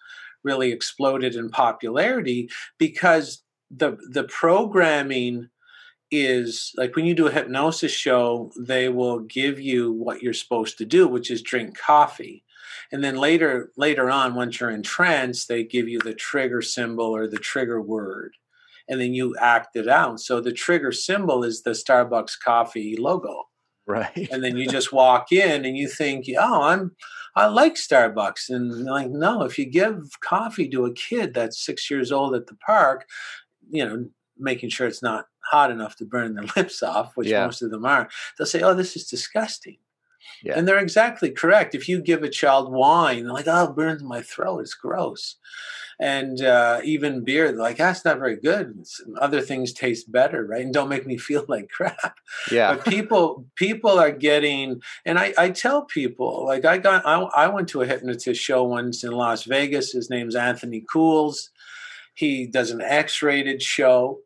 [0.45, 2.49] really exploded in popularity
[2.79, 5.49] because the the programming
[6.13, 10.79] is like when you do a hypnosis show, they will give you what you're supposed
[10.79, 12.45] to do, which is drink coffee
[12.93, 17.15] and then later later on once you're in trance they give you the trigger symbol
[17.15, 18.33] or the trigger word.
[18.89, 20.21] And then you act it out.
[20.21, 23.45] So the trigger symbol is the starbucks coffee logo.
[23.85, 24.29] Right.
[24.31, 26.93] And then you just walk in and you think oh i'm
[27.37, 28.49] i like starbucks.
[28.49, 32.47] And like no if you give coffee to a kid that's six years old at
[32.47, 33.07] the park
[33.71, 34.07] you know
[34.39, 37.45] making sure it's not hot enough to burn their lips off which yeah.
[37.45, 39.79] most of them are they'll say oh this is disgusting
[40.43, 40.55] yeah.
[40.57, 41.75] And they're exactly correct.
[41.75, 45.37] If you give a child wine, they're like, oh, it burns my throat, it's gross.
[45.99, 48.85] And uh, even beer, they're like, that's not very good.
[49.19, 50.63] Other things taste better, right?
[50.63, 52.19] And don't make me feel like crap.
[52.51, 52.75] Yeah.
[52.75, 57.49] But people, people are getting, and I, I tell people, like, I got, I, I
[57.49, 59.93] went to a hypnotist show once in Las Vegas.
[59.93, 61.51] His name's Anthony Cools.
[62.15, 64.21] He does an X-rated show,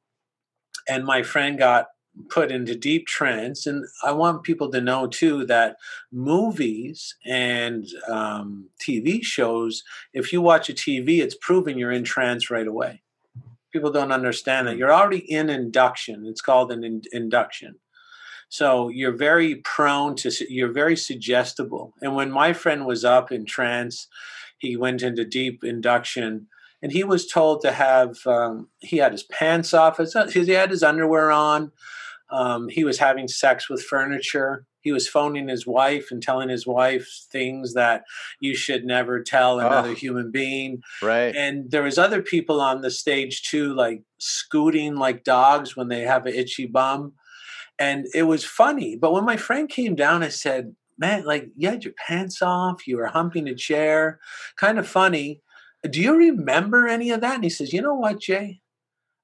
[0.89, 1.87] and my friend got
[2.29, 3.67] put into deep trance.
[3.67, 5.77] And I want people to know too that
[6.13, 9.83] movies and um, TV shows,
[10.13, 13.03] if you watch a TV, it's proven you're in trance right away.
[13.73, 16.27] People don't understand that you're already in induction.
[16.27, 17.77] It's called an in- induction.
[18.49, 21.95] So you're very prone to, you're very suggestible.
[22.01, 24.09] And when my friend was up in trance,
[24.59, 26.49] he went into deep induction
[26.83, 29.99] and he was told to have um, he had his pants off
[30.33, 31.73] he had his underwear on
[32.31, 34.65] um, he was having sex with furniture.
[34.81, 38.05] He was phoning his wife and telling his wife things that
[38.41, 40.81] you should never tell another oh, human being.
[41.03, 41.35] Right.
[41.35, 46.03] And there was other people on the stage too, like scooting like dogs when they
[46.03, 47.13] have an itchy bum.
[47.79, 48.97] And it was funny.
[48.97, 52.87] But when my friend came down, I said, Man, like you had your pants off,
[52.87, 54.21] you were humping a chair,
[54.57, 55.41] kind of funny.
[55.89, 57.37] Do you remember any of that?
[57.37, 58.61] And he says, You know what, Jay?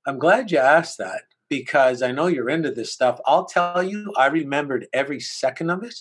[0.07, 3.21] I'm glad you asked that because I know you're into this stuff.
[3.27, 5.99] I'll tell you, I remembered every second of it.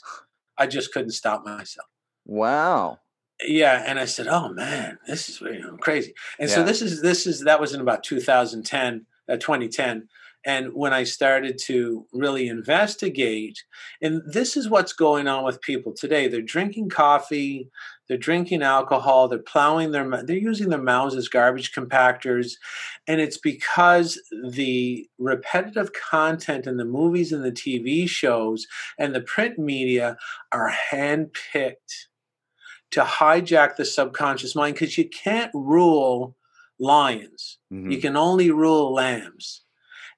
[0.57, 1.87] I just couldn't stop myself.
[2.25, 2.99] Wow.
[3.43, 6.55] Yeah, and I said, "Oh man, this is you know, crazy." And yeah.
[6.55, 10.07] so this is this is that was in about 2010, uh, 2010,
[10.45, 13.63] and when I started to really investigate,
[14.01, 16.27] and this is what's going on with people today.
[16.27, 17.69] They're drinking coffee,
[18.07, 22.53] they're drinking alcohol, they're plowing their, they're using their mouths as garbage compactors.
[23.07, 24.19] And it's because
[24.51, 28.67] the repetitive content in the movies and the TV shows
[28.99, 30.17] and the print media
[30.51, 32.07] are handpicked
[32.91, 36.35] to hijack the subconscious mind because you can't rule
[36.79, 37.91] lions, mm-hmm.
[37.91, 39.65] you can only rule lambs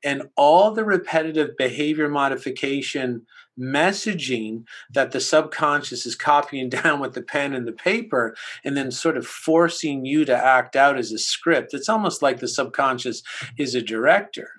[0.04, 3.26] and all the repetitive behavior modification
[3.60, 8.92] messaging that the subconscious is copying down with the pen and the paper and then
[8.92, 11.74] sort of forcing you to act out as a script.
[11.74, 13.24] It's almost like the subconscious
[13.58, 14.50] is a director.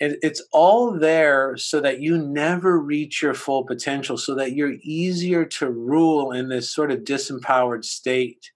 [0.00, 4.74] It, it's all there so that you never reach your full potential, so that you're
[4.82, 8.50] easier to rule in this sort of disempowered state.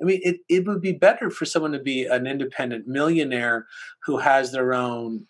[0.00, 3.66] I mean, it, it would be better for someone to be an independent millionaire
[4.04, 5.26] who has their own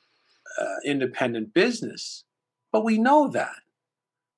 [0.58, 2.24] uh, independent business.
[2.72, 3.56] But we know that.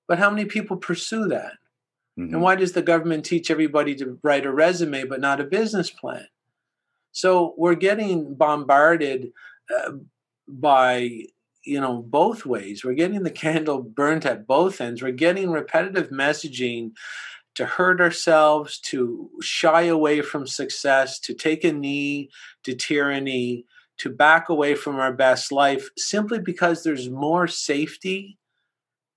[0.09, 1.53] But how many people pursue that?
[2.19, 2.35] Mm-hmm.
[2.35, 5.91] And why does the government teach everybody to write a resume but not a business
[5.91, 6.27] plan?
[7.13, 9.33] So we're getting bombarded
[9.75, 9.93] uh,
[10.47, 11.25] by
[11.65, 12.85] you know both ways.
[12.85, 15.03] We're getting the candle burnt at both ends.
[15.03, 16.93] We're getting repetitive messaging
[17.55, 22.29] to hurt ourselves, to shy away from success, to take a knee
[22.65, 23.65] to tyranny,
[23.97, 28.39] to back away from our best life simply because there's more safety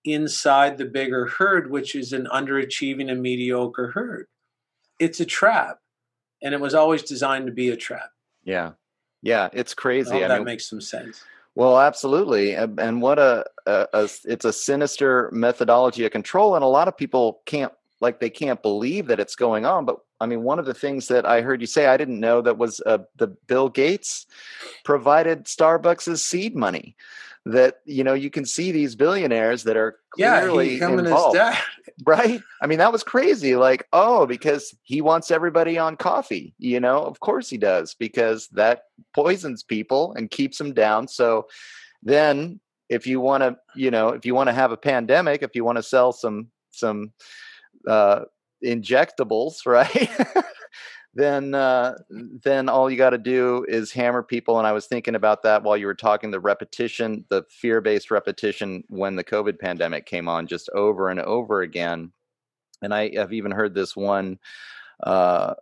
[0.05, 4.27] inside the bigger herd, which is an underachieving and mediocre herd.
[4.99, 5.79] It's a trap,
[6.41, 8.11] and it was always designed to be a trap.
[8.43, 8.71] Yeah,
[9.21, 10.23] yeah, it's crazy.
[10.23, 11.23] I that mean, makes some sense.
[11.55, 16.67] Well, absolutely, and what a, a, a it's a sinister methodology of control, and a
[16.67, 19.85] lot of people can't like they can't believe that it's going on.
[19.85, 22.41] But I mean, one of the things that I heard you say I didn't know
[22.41, 24.25] that was uh, the Bill Gates
[24.83, 26.95] provided Starbucks' seed money
[27.53, 31.37] that you know you can see these billionaires that are clearly yeah, involved,
[32.05, 32.41] right?
[32.61, 33.55] I mean, that was crazy.
[33.55, 36.53] Like, oh, because he wants everybody on coffee.
[36.57, 38.83] You know, of course he does, because that
[39.13, 41.07] poisons people and keeps them down.
[41.07, 41.47] So
[42.03, 45.55] then, if you want to, you know, if you want to have a pandemic, if
[45.55, 47.11] you want to sell some some
[47.87, 48.21] uh,
[48.63, 50.09] injectables, right?
[51.13, 54.57] Then uh, then all you got to do is hammer people.
[54.59, 56.31] And I was thinking about that while you were talking.
[56.31, 61.61] The repetition, the fear-based repetition, when the COVID pandemic came on, just over and over
[61.61, 62.11] again.
[62.81, 64.39] And I have even heard this one,
[65.03, 65.55] uh,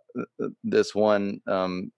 [0.62, 1.92] this one um,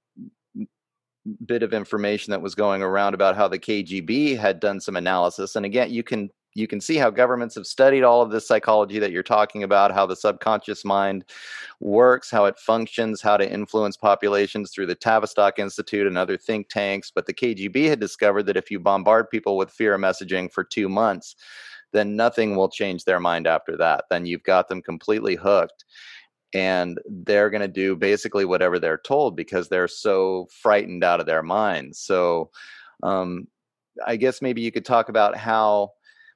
[1.45, 5.57] bit of information that was going around about how the KGB had done some analysis.
[5.57, 8.99] And again, you can you can see how governments have studied all of this psychology
[8.99, 11.25] that you're talking about, how the subconscious mind
[11.79, 16.69] works, how it functions, how to influence populations through the Tavistock Institute and other think
[16.69, 17.13] tanks.
[17.15, 20.89] But the KGB had discovered that if you bombard people with fear messaging for two
[20.89, 21.37] months,
[21.93, 24.05] then nothing will change their mind after that.
[24.11, 25.85] Then you've got them completely hooked.
[26.53, 31.27] And they're going to do basically whatever they're told because they're so frightened out of
[31.27, 32.01] their minds.
[32.01, 32.51] So,
[33.05, 33.47] um,
[34.05, 35.93] I guess maybe you could talk about how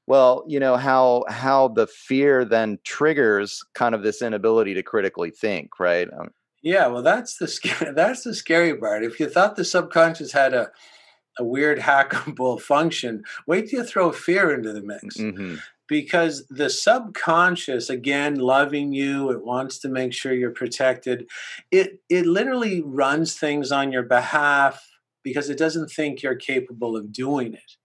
[0.06, 5.30] well you know how how the fear then triggers kind of this inability to critically
[5.30, 6.08] think right?
[6.18, 6.30] Um,
[6.62, 9.04] yeah well that's the scary that's the scary part.
[9.04, 10.70] If you thought the subconscious had a
[11.38, 15.16] a weird hackable function wait till you throw fear into the mix.
[15.16, 15.56] Mm-hmm.
[15.88, 21.26] because the subconscious again loving you it wants to make sure you're protected.
[21.70, 24.90] It it literally runs things on your behalf
[25.22, 27.76] because it doesn't think you're capable of doing it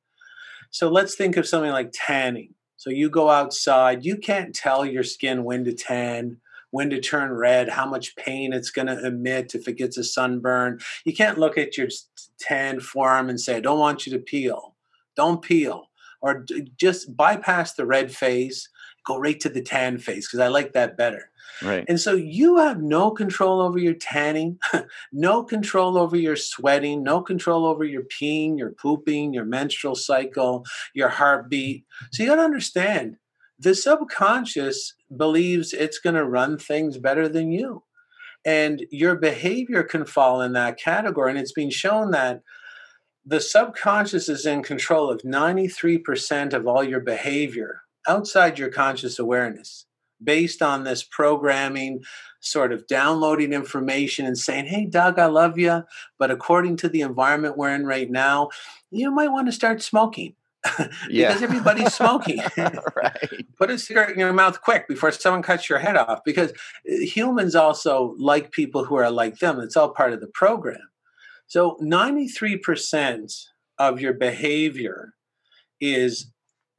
[0.72, 2.54] so let's think of something like tanning.
[2.78, 6.38] So you go outside, you can't tell your skin when to tan,
[6.72, 10.04] when to turn red, how much pain it's going to emit if it gets a
[10.04, 10.80] sunburn.
[11.04, 11.90] You can't look at your
[12.40, 14.76] tan forearm and say, I don't want you to peel.
[15.16, 15.90] Don't peel.
[16.22, 16.46] Or
[16.78, 18.70] just bypass the red phase,
[19.06, 21.29] go right to the tan phase because I like that better.
[21.62, 21.86] Right.
[21.88, 24.60] And so you have no control over your tanning,
[25.12, 30.66] no control over your sweating, no control over your peeing, your pooping, your menstrual cycle,
[30.94, 31.86] your heartbeat.
[32.12, 33.18] So you got to understand
[33.60, 37.84] the subconscious believes it's going to run things better than you.
[38.46, 41.32] And your behavior can fall in that category.
[41.32, 42.42] And it's been shown that
[43.26, 49.86] the subconscious is in control of 93% of all your behavior outside your conscious awareness
[50.24, 52.04] based on this programming,
[52.40, 55.84] sort of downloading information and saying, Hey, Doug, I love you.
[56.18, 58.50] But according to the environment we're in right now,
[58.92, 60.36] you might want to start smoking.
[61.08, 62.42] because everybody's smoking.
[62.58, 63.46] right.
[63.58, 66.24] Put a cigarette in your mouth quick before someone cuts your head off.
[66.26, 69.60] Because uh, humans also like people who are like them.
[69.62, 70.90] It's all part of the program.
[71.48, 73.46] So 93%
[73.78, 75.14] of your behavior
[75.80, 76.32] is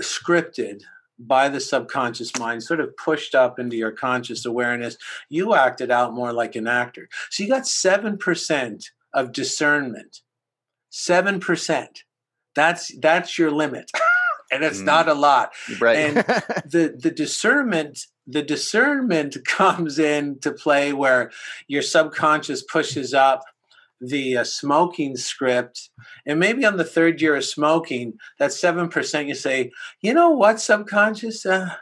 [0.03, 0.82] scripted
[1.26, 4.96] by the subconscious mind, sort of pushed up into your conscious awareness,
[5.28, 7.08] you acted out more like an actor.
[7.30, 10.20] So you got 7% of discernment.
[10.90, 11.86] 7%.
[12.56, 13.90] That's that's your limit.
[14.50, 14.86] and it's mm.
[14.86, 15.52] not a lot.
[15.78, 15.96] Right.
[15.96, 16.16] and
[16.64, 21.30] the the discernment the discernment comes into play where
[21.68, 23.44] your subconscious pushes up
[24.01, 25.90] the uh, smoking script,
[26.26, 29.70] and maybe on the third year of smoking, that seven percent, you say,
[30.01, 31.74] you know what, subconscious, uh,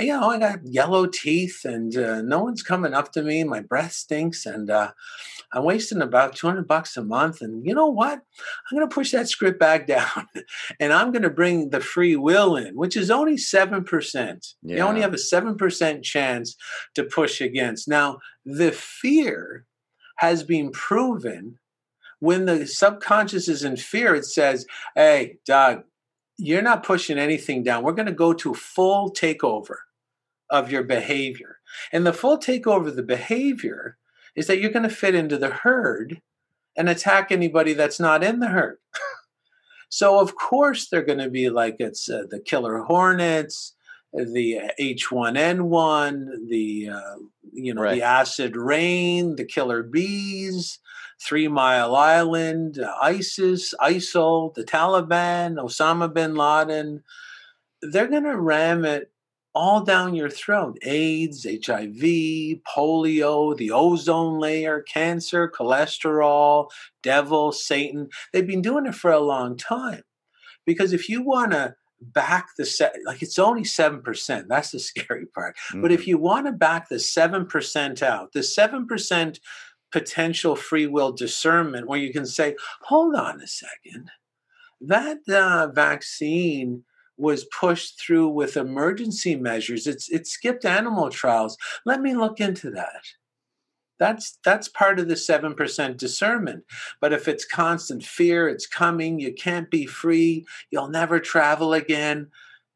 [0.00, 3.44] you know, I got yellow teeth, and uh, no one's coming up to me.
[3.44, 4.90] My breath stinks, and uh,
[5.52, 7.40] I'm wasting about 200 bucks a month.
[7.40, 8.14] And you know what?
[8.14, 10.26] I'm going to push that script back down,
[10.80, 14.46] and I'm going to bring the free will in, which is only seven percent.
[14.62, 14.76] Yeah.
[14.76, 16.56] You only have a seven percent chance
[16.94, 17.86] to push against.
[17.86, 19.66] Now, the fear
[20.16, 21.58] has been proven
[22.20, 25.84] when the subconscious is in fear, it says, Hey, Doug,
[26.38, 27.84] you're not pushing anything down.
[27.84, 29.76] We're going to go to full takeover
[30.50, 31.58] of your behavior.
[31.92, 33.98] And the full takeover of the behavior
[34.34, 36.22] is that you're going to fit into the herd
[36.76, 38.78] and attack anybody that's not in the herd.
[39.88, 43.74] so, of course, they're going to be like it's uh, the killer hornets,
[44.12, 47.16] the H1N1, the uh,
[47.54, 47.94] you know right.
[47.94, 50.78] the acid rain, the killer bees,
[51.20, 57.02] Three Mile Island, ISIS, ISIL, the Taliban, Osama bin Laden.
[57.80, 59.10] They're going to ram it
[59.54, 66.70] all down your throat AIDS, HIV, polio, the ozone layer, cancer, cholesterol,
[67.02, 68.08] devil, Satan.
[68.32, 70.02] They've been doing it for a long time.
[70.66, 71.74] Because if you want to
[72.12, 75.82] back the set like it's only 7% that's the scary part mm-hmm.
[75.82, 76.10] but if mm-hmm.
[76.10, 79.38] you want to back the 7% out the 7%
[79.92, 84.10] potential free will discernment where you can say hold on a second
[84.80, 86.82] that uh, vaccine
[87.16, 92.70] was pushed through with emergency measures it's it skipped animal trials let me look into
[92.72, 93.02] that
[93.98, 96.64] that's that's part of the 7% discernment.
[97.00, 102.30] But if it's constant fear, it's coming, you can't be free, you'll never travel again,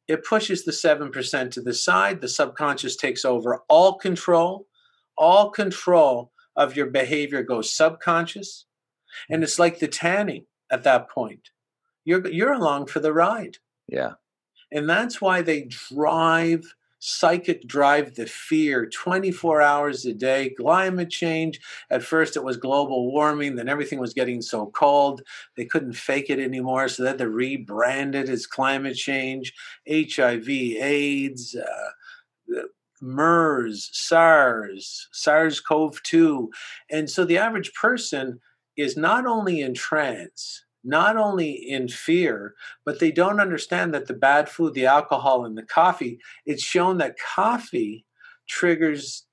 [0.09, 2.21] it pushes the 7% to the side.
[2.21, 4.67] The subconscious takes over all control.
[5.19, 8.65] All control of your behavior goes subconscious.
[9.29, 11.51] And it's like the tanning at that point.
[12.05, 13.59] You're you're along for the ride.
[13.87, 14.13] Yeah.
[14.73, 21.61] And that's why they drive psychic drive the fear 24 hours a day climate change.
[21.91, 25.23] At first it was global warming then everything was getting so cold
[25.57, 29.53] they couldn't fake it anymore so they had to rebrand it as climate change
[29.89, 32.63] hiv aids uh,
[33.01, 36.49] mers sars sars-cov-2
[36.91, 38.41] and so the average person
[38.77, 42.55] is not only in trance not only in fear,
[42.85, 46.99] but they don't understand that the bad food, the alcohol, and the coffee, it's shown
[46.99, 48.07] that coffee
[48.49, 49.27] triggers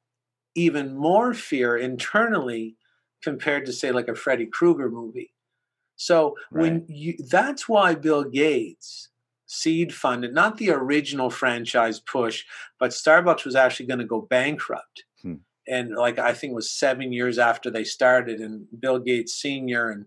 [0.56, 2.76] even more fear internally
[3.24, 5.34] compared to, say, like a Freddy Krueger movie.
[5.96, 6.62] So right.
[6.62, 9.10] when you that's why Bill Gates
[9.46, 12.44] seed funded, not the original franchise push,
[12.80, 15.06] but Starbucks was actually going to go bankrupt.
[15.22, 15.36] Hmm.
[15.68, 19.90] And like I think it was seven years after they started, and Bill Gates Sr.
[19.90, 20.06] and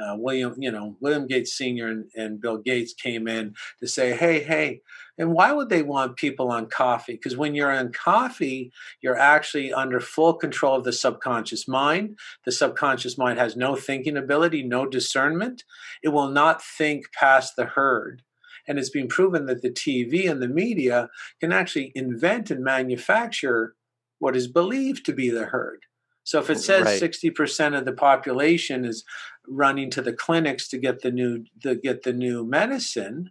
[0.00, 1.88] uh, William, you know, William Gates Sr.
[1.88, 4.82] And, and, Bill Gates came in to say, hey, hey,
[5.18, 7.14] and why would they want people on coffee?
[7.14, 12.18] Because when you're on coffee, you're actually under full control of the subconscious mind.
[12.44, 15.64] The subconscious mind has no thinking ability, no discernment.
[16.02, 18.22] It will not think past the herd.
[18.68, 21.08] And it's been proven that the TV and the media
[21.40, 23.74] can actually invent and manufacture
[24.18, 25.80] what is believed to be the herd.
[26.24, 27.00] So if it says right.
[27.00, 29.04] 60% of the population is
[29.48, 33.30] running to the clinics to get the new to get the new medicine,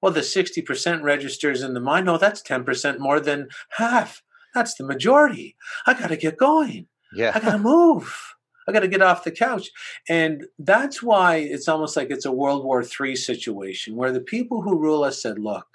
[0.00, 4.22] well the 60% registers in the mind, oh that's 10% more than half.
[4.54, 5.56] That's the majority.
[5.86, 6.86] I got to get going.
[7.12, 7.32] Yeah.
[7.34, 8.34] I got to move.
[8.68, 9.70] I got to get off the couch.
[10.08, 14.62] And that's why it's almost like it's a World War III situation where the people
[14.62, 15.66] who rule us said, look,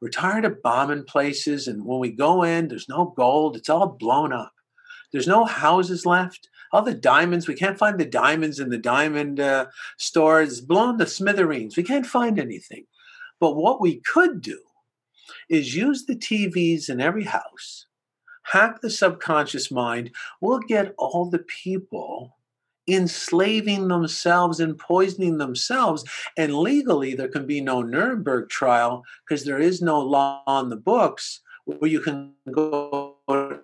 [0.00, 1.66] we're tired of bombing places.
[1.66, 4.52] And when we go in, there's no gold, it's all blown up.
[5.12, 6.48] There's no houses left.
[6.72, 9.66] All the diamonds, we can't find the diamonds in the diamond uh,
[9.96, 11.76] stores, blown to smithereens.
[11.76, 12.84] We can't find anything.
[13.40, 14.60] But what we could do
[15.48, 17.86] is use the TVs in every house,
[18.42, 20.10] hack the subconscious mind.
[20.40, 22.36] We'll get all the people
[22.88, 26.04] enslaving themselves and poisoning themselves.
[26.36, 30.76] And legally, there can be no Nuremberg trial because there is no law on the
[30.76, 33.60] books where you can go to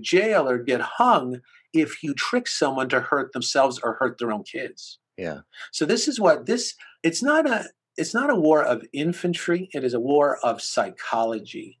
[0.00, 1.40] jail or get hung
[1.80, 4.98] if you trick someone to hurt themselves or hurt their own kids.
[5.16, 5.40] Yeah.
[5.72, 9.84] So this is what this it's not a it's not a war of infantry, it
[9.84, 11.78] is a war of psychology.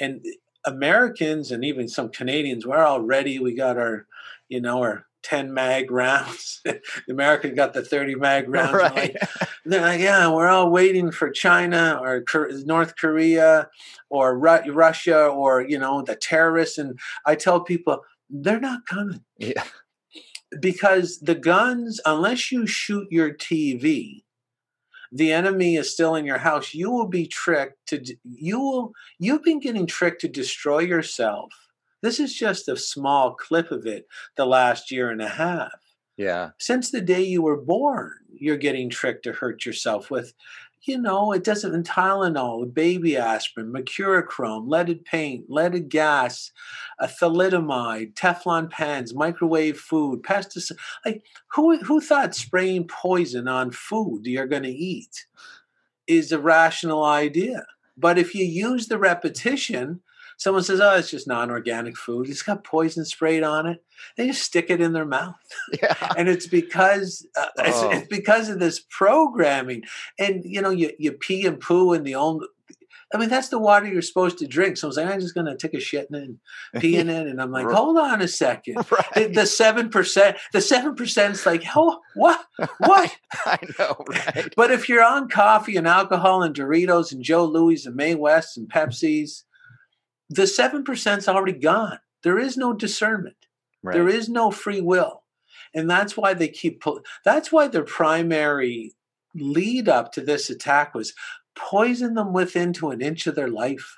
[0.00, 0.24] And
[0.64, 3.38] Americans and even some Canadians, we're all ready.
[3.38, 4.06] We got our,
[4.48, 6.60] you know, our 10 mag rounds.
[6.64, 8.74] the American got the 30 mag rounds.
[8.74, 8.94] Right.
[8.94, 9.16] Like,
[9.64, 12.24] they're like, yeah, we're all waiting for China or
[12.64, 13.68] North Korea
[14.08, 16.78] or Ru- Russia or, you know, the terrorists.
[16.78, 18.00] And I tell people,
[18.30, 19.24] they're not coming.
[19.38, 19.64] Yeah.
[20.60, 24.22] because the guns, unless you shoot your TV,
[25.12, 26.74] the enemy is still in your house.
[26.74, 31.52] You will be tricked to you will you've been getting tricked to destroy yourself.
[32.02, 34.06] This is just a small clip of it
[34.36, 35.72] the last year and a half.
[36.16, 36.50] Yeah.
[36.58, 40.34] Since the day you were born, you're getting tricked to hurt yourself with
[40.86, 46.52] you know, it doesn't Tylenol, baby aspirin, mercurochrome, leaded paint, leaded gas,
[46.98, 50.76] a thalidomide, Teflon pans, microwave food, pesticide.
[51.04, 55.26] Like who who thought spraying poison on food you're going to eat
[56.06, 57.66] is a rational idea?
[57.96, 60.00] But if you use the repetition,
[60.36, 62.28] Someone says, "Oh, it's just non-organic food.
[62.28, 63.82] It's got poison sprayed on it."
[64.16, 65.36] They just stick it in their mouth,
[65.82, 65.96] yeah.
[66.16, 67.62] and it's because uh, oh.
[67.90, 69.82] it's, it's, because of this programming.
[70.18, 72.44] And you know, you you pee and poo in the old.
[73.12, 74.76] I mean, that's the water you're supposed to drink.
[74.76, 76.38] So I was like, I'm just going to take a shit and
[76.80, 77.28] pee in it.
[77.28, 78.84] And I'm like, hold on a second.
[78.90, 79.32] Right.
[79.32, 82.44] The seven percent, the seven percent is like, oh, what,
[82.78, 83.16] what?
[83.46, 84.52] I know, right?
[84.56, 88.56] But if you're on coffee and alcohol and Doritos and Jos Louis and May West
[88.56, 89.44] and Pepsis,
[90.30, 91.98] the 7% is already gone.
[92.22, 93.36] There is no discernment.
[93.82, 93.94] Right.
[93.94, 95.22] There is no free will.
[95.74, 96.82] And that's why they keep,
[97.24, 98.94] that's why their primary
[99.34, 101.12] lead up to this attack was
[101.56, 103.96] poison them within to an inch of their life.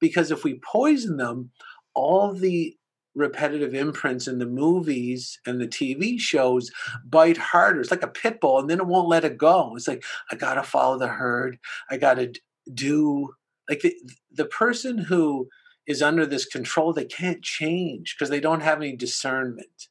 [0.00, 1.50] Because if we poison them,
[1.94, 2.76] all the
[3.14, 6.70] repetitive imprints in the movies and the TV shows
[7.04, 7.80] bite harder.
[7.80, 9.74] It's like a pit bull, and then it won't let it go.
[9.76, 11.58] It's like, I got to follow the herd.
[11.90, 12.32] I got to
[12.72, 13.34] do
[13.70, 13.94] like the,
[14.30, 15.48] the person who
[15.86, 19.88] is under this control they can't change because they don't have any discernment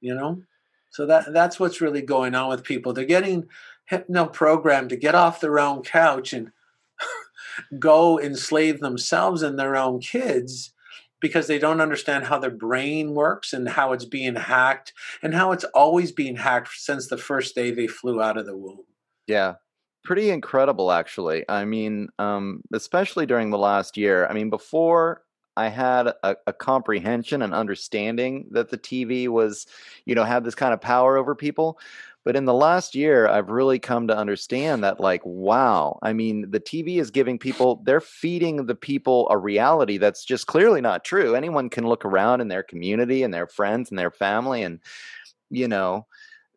[0.00, 0.42] you know?
[0.90, 2.92] So that that's what's really going on with people.
[2.92, 3.48] They're getting
[3.86, 6.52] hypno programmed to get off their own couch and
[7.78, 10.72] go enslave themselves and their own kids
[11.20, 14.92] because they don't understand how their brain works and how it's being hacked
[15.22, 18.56] and how it's always being hacked since the first day they flew out of the
[18.56, 18.84] womb.
[19.26, 19.54] Yeah
[20.06, 21.44] pretty incredible, actually.
[21.48, 24.26] I mean, um, especially during the last year.
[24.26, 25.22] I mean, before
[25.56, 29.66] I had a, a, comprehension and understanding that the TV was,
[30.04, 31.78] you know, had this kind of power over people.
[32.24, 36.50] But in the last year, I've really come to understand that, like, wow, I mean,
[36.50, 41.04] the TV is giving people, they're feeding the people a reality that's just clearly not
[41.04, 41.34] true.
[41.34, 44.80] Anyone can look around in their community and their friends and their family and,
[45.50, 46.06] you know,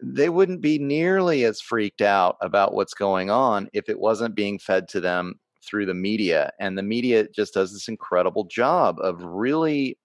[0.01, 4.57] they wouldn't be nearly as freaked out about what's going on if it wasn't being
[4.59, 6.51] fed to them through the media.
[6.59, 9.97] And the media just does this incredible job of really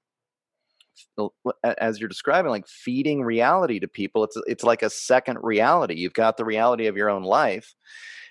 [1.79, 6.13] as you're describing like feeding reality to people it's it's like a second reality you've
[6.13, 7.75] got the reality of your own life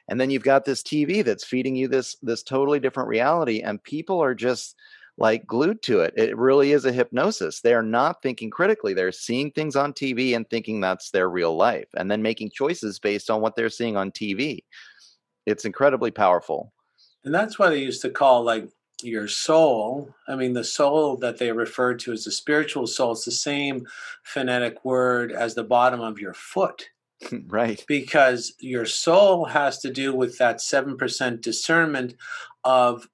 [0.08, 3.84] and then you've got this TV that's feeding you this this totally different reality and
[3.84, 4.78] people are just
[5.18, 6.14] like glued to it.
[6.18, 7.62] It really is a hypnosis.
[7.62, 8.94] They are not thinking critically.
[8.94, 13.00] They're seeing things on TV and thinking that's their real life and then making choices
[13.00, 14.64] based on what they're seeing on TV.
[15.46, 16.74] It's incredibly powerful.
[17.24, 18.68] And that's why they used to call like
[19.04, 20.14] your soul.
[20.28, 23.86] I mean, the soul that they referred to as the spiritual soul, it's the same
[24.24, 26.90] phonetic word as the bottom of your foot.
[27.48, 27.84] right.
[27.88, 32.16] Because your soul has to do with that 7% discernment
[32.64, 33.08] of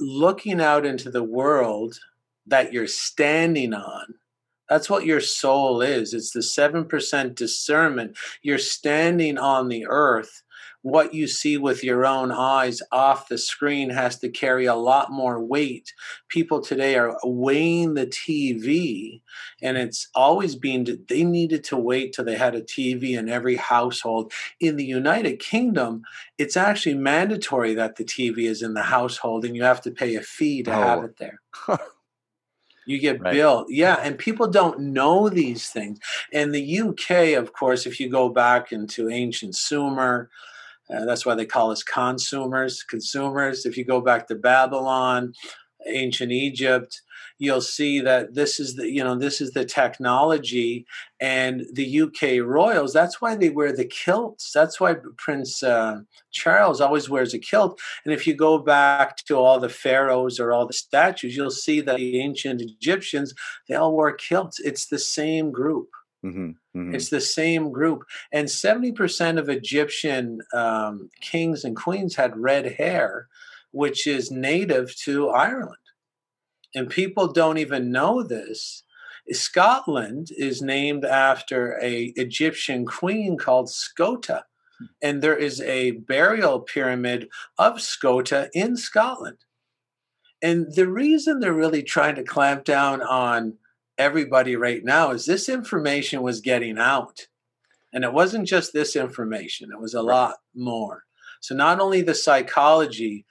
[0.00, 1.98] looking out into the world
[2.46, 4.14] that you're standing on.
[4.68, 6.12] That's what your soul is.
[6.12, 8.16] It's the 7% discernment.
[8.42, 10.42] You're standing on the earth
[10.82, 15.10] what you see with your own eyes off the screen has to carry a lot
[15.10, 15.92] more weight.
[16.28, 19.20] People today are weighing the TV,
[19.60, 23.56] and it's always been they needed to wait till they had a TV in every
[23.56, 24.32] household.
[24.60, 26.02] In the United Kingdom,
[26.38, 30.14] it's actually mandatory that the TV is in the household, and you have to pay
[30.14, 30.80] a fee to oh.
[30.80, 31.40] have it there.
[32.86, 33.34] you get right.
[33.34, 35.98] billed yeah and people don't know these things
[36.32, 40.30] in the uk of course if you go back into ancient sumer
[40.94, 43.66] uh, that's why they call us consumers, consumers.
[43.66, 45.34] If you go back to Babylon,
[45.86, 47.00] ancient Egypt,
[47.38, 50.86] you'll see that this is the you know this is the technology
[51.20, 52.92] and the UK royals.
[52.92, 54.50] That's why they wear the kilts.
[54.52, 56.00] That's why Prince uh,
[56.32, 57.80] Charles always wears a kilt.
[58.04, 61.80] And if you go back to all the pharaohs or all the statues, you'll see
[61.82, 63.34] that the ancient Egyptians
[63.68, 64.58] they all wore kilts.
[64.60, 65.88] It's the same group.
[66.24, 66.94] Mm-hmm, mm-hmm.
[66.94, 68.02] It's the same group.
[68.32, 73.28] And 70% of Egyptian um, kings and queens had red hair,
[73.70, 75.76] which is native to Ireland.
[76.74, 78.82] And people don't even know this.
[79.30, 84.42] Scotland is named after a Egyptian queen called Scota.
[84.78, 84.84] Hmm.
[85.02, 89.38] And there is a burial pyramid of Scota in Scotland.
[90.40, 93.58] And the reason they're really trying to clamp down on
[93.98, 97.26] everybody right now is this information was getting out.
[97.92, 100.14] And it wasn't just this information, it was a right.
[100.14, 101.04] lot more.
[101.40, 103.24] So, not only the psychology,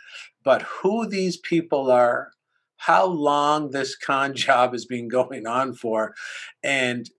[0.43, 2.32] but who these people are,
[2.78, 6.15] how long this con job has been going on for,
[6.63, 7.09] and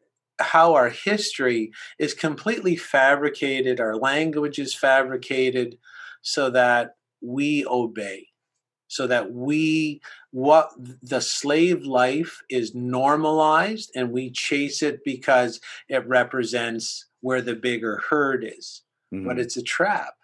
[0.41, 5.77] how our history is completely fabricated, our language is fabricated
[6.23, 8.29] so that we obey,
[8.89, 10.71] so that we, what
[11.03, 18.03] the slave life is normalized and we chase it because it represents where the bigger
[18.09, 18.83] herd is.
[19.15, 19.27] Mm-hmm.
[19.27, 20.15] But it's a trap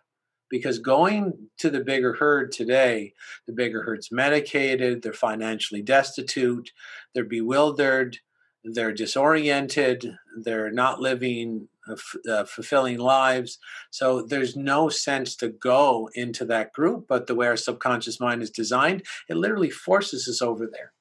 [0.51, 3.13] because going to the bigger herd today,
[3.47, 6.71] the bigger herd's medicated, they're financially destitute,
[7.15, 8.19] they're bewildered,
[8.65, 13.59] they're disoriented, they're not living uh, uh, fulfilling lives.
[13.91, 17.07] So there's no sense to go into that group.
[17.09, 20.93] But the way our subconscious mind is designed, it literally forces us over there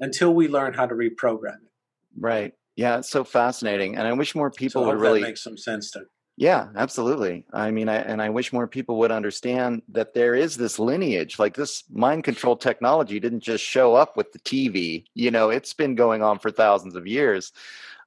[0.00, 1.72] until we learn how to reprogram it.
[2.18, 2.52] Right.
[2.76, 5.90] Yeah, it's so fascinating, and I wish more people so would really make some sense
[5.92, 6.02] to
[6.38, 7.46] yeah, absolutely.
[7.54, 11.38] I mean, I, and I wish more people would understand that there is this lineage.
[11.38, 15.04] Like this mind control technology didn't just show up with the TV.
[15.14, 17.52] You know, it's been going on for thousands of years,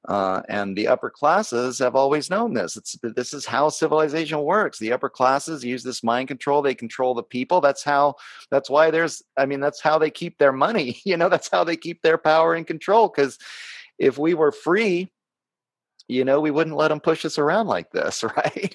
[0.08, 2.76] uh, and the upper classes have always known this.
[2.76, 4.78] It's this is how civilization works.
[4.78, 6.62] The upper classes use this mind control.
[6.62, 7.60] They control the people.
[7.60, 8.16] That's how.
[8.50, 9.22] That's why there's.
[9.36, 11.00] I mean, that's how they keep their money.
[11.10, 13.08] You know, that's how they keep their power and control.
[13.08, 13.36] Because
[13.98, 15.10] if we were free
[16.10, 18.74] you know, we wouldn't let them push us around like this, right?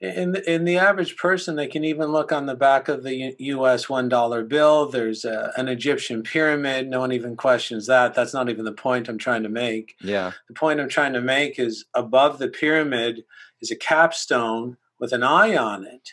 [0.00, 3.88] In in the average person, they can even look on the back of the U.S.
[3.88, 4.86] one dollar bill.
[4.86, 6.88] There's a, an Egyptian pyramid.
[6.88, 8.14] No one even questions that.
[8.14, 9.96] That's not even the point I'm trying to make.
[10.00, 10.32] Yeah.
[10.46, 13.24] The point I'm trying to make is above the pyramid
[13.60, 16.10] is a capstone with an eye on it.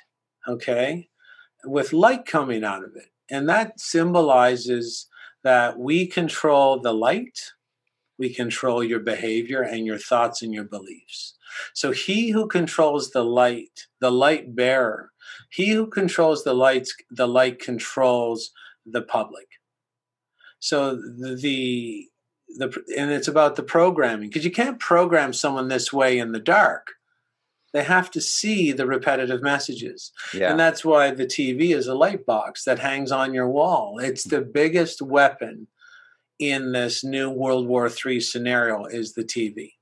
[0.48, 1.10] Okay,
[1.64, 5.08] with light coming out of it, and that symbolizes
[5.44, 7.54] that we control the light
[8.18, 11.36] we control your behavior and your thoughts and your beliefs.
[11.74, 15.12] So he who controls the light, the light bearer,
[15.52, 18.52] he who controls the lights, the light controls
[18.86, 19.48] the public.
[20.60, 22.08] So the,
[22.58, 26.40] the, and it's about the programming because you can't program someone this way in the
[26.40, 26.92] dark.
[27.74, 30.12] They have to see the repetitive messages.
[30.34, 30.50] Yeah.
[30.50, 34.00] And that's why the TV is a light box that hangs on your wall.
[34.00, 35.68] It's the biggest weapon
[36.40, 39.74] in this new World War III scenario is the TV.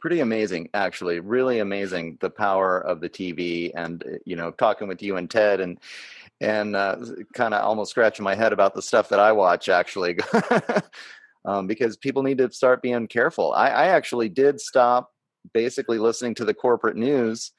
[0.00, 1.18] Pretty amazing, actually.
[1.18, 5.28] Really amazing the power of the TV, and uh, you know, talking with you and
[5.28, 5.78] Ted, and
[6.40, 6.96] and uh,
[7.34, 10.16] kind of almost scratching my head about the stuff that I watch, actually,
[11.44, 13.52] um, because people need to start being careful.
[13.52, 15.10] I, I actually did stop
[15.52, 17.50] basically listening to the corporate news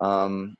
[0.00, 0.56] um,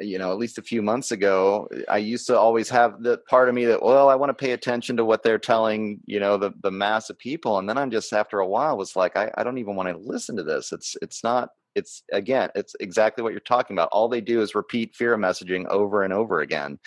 [0.00, 3.48] you know, at least a few months ago, I used to always have the part
[3.48, 6.36] of me that, well, I want to pay attention to what they're telling, you know,
[6.36, 7.58] the the mass of people.
[7.58, 9.96] And then I'm just after a while was like, I, I don't even want to
[9.96, 10.72] listen to this.
[10.72, 13.90] It's it's not it's again, it's exactly what you're talking about.
[13.92, 16.78] All they do is repeat fear messaging over and over again.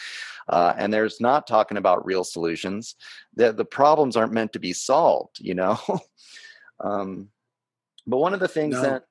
[0.49, 2.95] Uh, and there's not talking about real solutions.
[3.35, 5.79] The the problems aren't meant to be solved, you know.
[6.79, 7.29] um,
[8.05, 8.81] but one of the things no.
[8.81, 9.03] that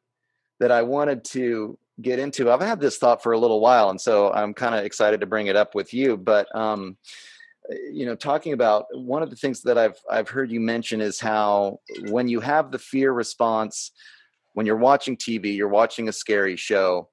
[0.61, 2.51] that I wanted to get into.
[2.51, 5.26] I've had this thought for a little while, and so I'm kind of excited to
[5.26, 6.16] bring it up with you.
[6.16, 6.97] But um,
[7.70, 11.01] eh, you know, talking about one of the things that I've I've heard you mention
[11.01, 13.93] is how when you have the fear response,
[14.55, 17.09] when you're watching TV, you're watching a scary show,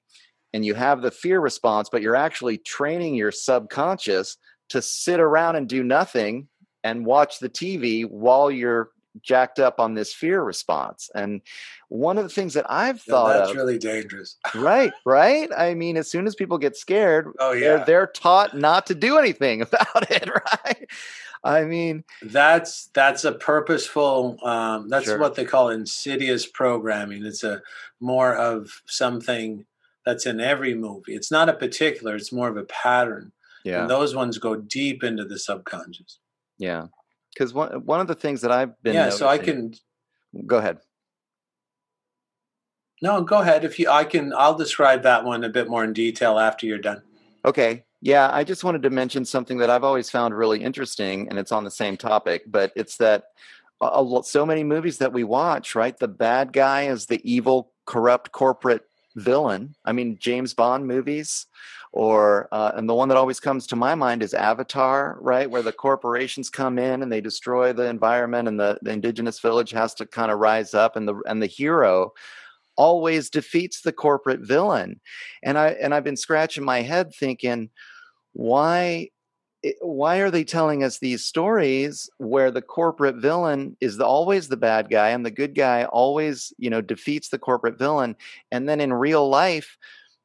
[0.53, 4.37] and you have the fear response, but you're actually training your subconscious
[4.69, 6.47] to sit around and do nothing
[6.83, 8.91] and watch the TV while you're
[9.21, 11.09] jacked up on this fear response.
[11.13, 11.41] And
[11.89, 14.37] one of the things that I've thought that's of, really dangerous.
[14.55, 15.49] right, right.
[15.55, 18.95] I mean, as soon as people get scared, oh yeah, they're, they're taught not to
[18.95, 20.87] do anything about it, right?
[21.43, 24.37] I mean, that's that's a purposeful.
[24.43, 25.19] Um, that's sure.
[25.19, 27.25] what they call insidious programming.
[27.25, 27.61] It's a
[27.99, 29.65] more of something
[30.05, 31.15] that's in every movie.
[31.15, 32.15] It's not a particular.
[32.15, 33.31] It's more of a pattern.
[33.63, 36.19] Yeah, and those ones go deep into the subconscious.
[36.57, 36.87] Yeah,
[37.39, 39.73] because one one of the things that I've been yeah, noticing, so I can
[40.45, 40.79] go ahead.
[43.01, 43.63] No, go ahead.
[43.63, 46.77] If you, I can, I'll describe that one a bit more in detail after you're
[46.77, 47.01] done.
[47.45, 47.85] Okay.
[48.01, 51.53] Yeah, I just wanted to mention something that I've always found really interesting, and it's
[51.53, 53.25] on the same topic, but it's that
[53.81, 55.97] a, a, so many movies that we watch, right?
[55.97, 58.83] The bad guy is the evil, corrupt corporate
[59.15, 59.75] villain.
[59.85, 61.45] I mean, James Bond movies,
[61.91, 65.63] or uh, and the one that always comes to my mind is Avatar, right, where
[65.63, 69.93] the corporations come in and they destroy the environment, and the, the indigenous village has
[69.95, 72.13] to kind of rise up, and the and the hero
[72.77, 74.99] always defeats the corporate villain,
[75.43, 77.69] and I and I've been scratching my head thinking,
[78.33, 79.09] why
[79.81, 84.55] why are they telling us these stories where the corporate villain is the, always the
[84.55, 88.15] bad guy and the good guy always you know defeats the corporate villain?
[88.51, 89.77] And then in real life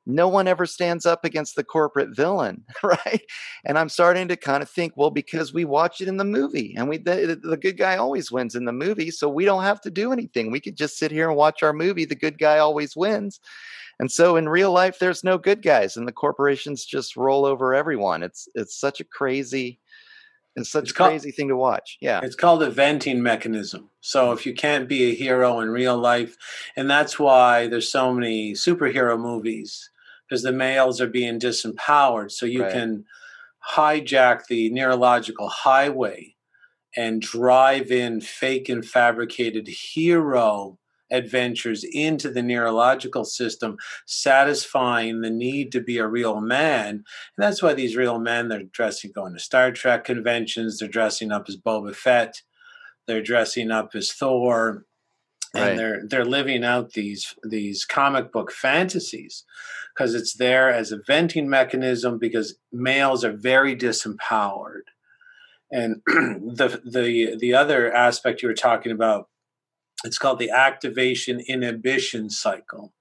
[0.07, 3.23] no one ever stands up against the corporate villain right
[3.65, 6.75] and i'm starting to kind of think well because we watch it in the movie
[6.77, 9.81] and we the, the good guy always wins in the movie so we don't have
[9.81, 12.59] to do anything we could just sit here and watch our movie the good guy
[12.59, 13.41] always wins
[14.01, 17.75] and so in real life, there's no good guys, and the corporations just roll over
[17.75, 18.23] everyone.
[18.23, 19.79] It's it's such a crazy,
[20.57, 21.99] it's such it's a crazy thing to watch.
[22.01, 23.91] Yeah, it's called a venting mechanism.
[24.01, 26.37] So if you can't be a hero in real life,
[26.77, 29.91] and that's why there's so many superhero movies
[30.35, 32.33] because the males are being disempowered.
[32.33, 32.73] So you right.
[32.73, 33.05] can
[33.73, 36.35] hijack the neurological highway
[36.97, 40.77] and drive in fake and fabricated hero
[41.13, 43.77] adventures into the neurological system,
[44.07, 46.89] satisfying the need to be a real man.
[46.89, 47.05] And
[47.39, 51.45] that's why these real men, they're dressing, going to Star Trek conventions, they're dressing up
[51.49, 52.43] as Boba Fett,
[53.07, 54.85] they're dressing up as Thor.
[55.55, 55.77] And right.
[55.77, 59.45] they're they're living out these these comic book fantasies
[59.95, 64.89] because it's there as a venting mechanism because males are very disempowered.
[65.71, 69.29] And the the the other aspect you were talking about
[70.05, 72.93] it's called the activation inhibition cycle.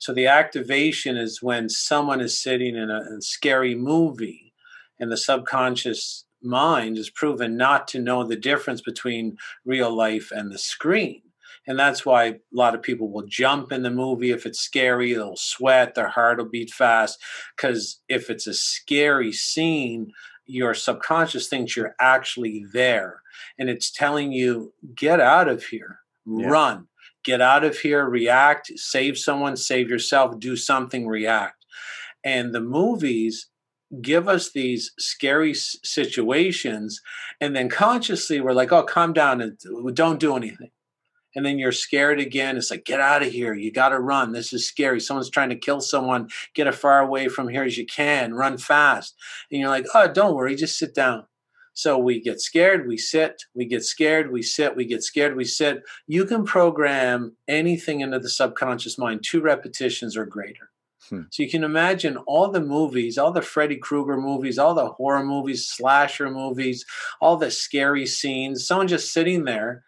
[0.00, 4.52] So the activation is when someone is sitting in a, a scary movie
[4.98, 10.50] and the subconscious mind is proven not to know the difference between real life and
[10.50, 11.22] the screen.
[11.66, 15.12] And that's why a lot of people will jump in the movie if it's scary,
[15.12, 17.18] they'll sweat, their heart will beat fast.
[17.56, 20.10] Because if it's a scary scene,
[20.46, 23.20] your subconscious thinks you're actually there
[23.58, 26.00] and it's telling you, get out of here.
[26.26, 26.48] Yeah.
[26.48, 26.86] run.
[27.24, 28.06] Get out of here.
[28.06, 28.72] React.
[28.76, 29.56] Save someone.
[29.56, 30.38] Save yourself.
[30.38, 31.06] Do something.
[31.06, 31.64] React.
[32.24, 33.48] And the movies
[34.00, 37.00] give us these scary situations
[37.40, 40.70] and then consciously we're like oh calm down and uh, don't do anything
[41.34, 42.56] and then you're scared again.
[42.56, 43.54] It's like get out of here.
[43.54, 44.32] You got to run.
[44.32, 45.00] This is scary.
[45.00, 46.28] Someone's trying to kill someone.
[46.54, 48.34] Get as far away from here as you can.
[48.34, 49.14] Run fast.
[49.50, 50.54] And you're like oh don't worry.
[50.54, 51.24] Just sit down.
[51.72, 55.44] So we get scared, we sit, we get scared, we sit, we get scared, we
[55.44, 55.82] sit.
[56.06, 60.70] You can program anything into the subconscious mind, two repetitions or greater.
[61.08, 61.22] Hmm.
[61.30, 65.24] So you can imagine all the movies, all the Freddy Krueger movies, all the horror
[65.24, 66.84] movies, slasher movies,
[67.20, 69.82] all the scary scenes, someone just sitting there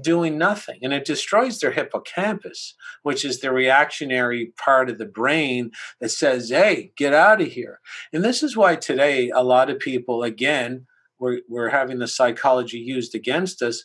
[0.00, 0.78] doing nothing.
[0.82, 5.70] And it destroys their hippocampus, which is the reactionary part of the brain
[6.00, 7.80] that says, hey, get out of here.
[8.12, 10.86] And this is why today a lot of people, again,
[11.18, 13.84] we're, we're having the psychology used against us,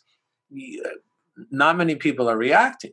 [1.49, 2.91] not many people are reacting.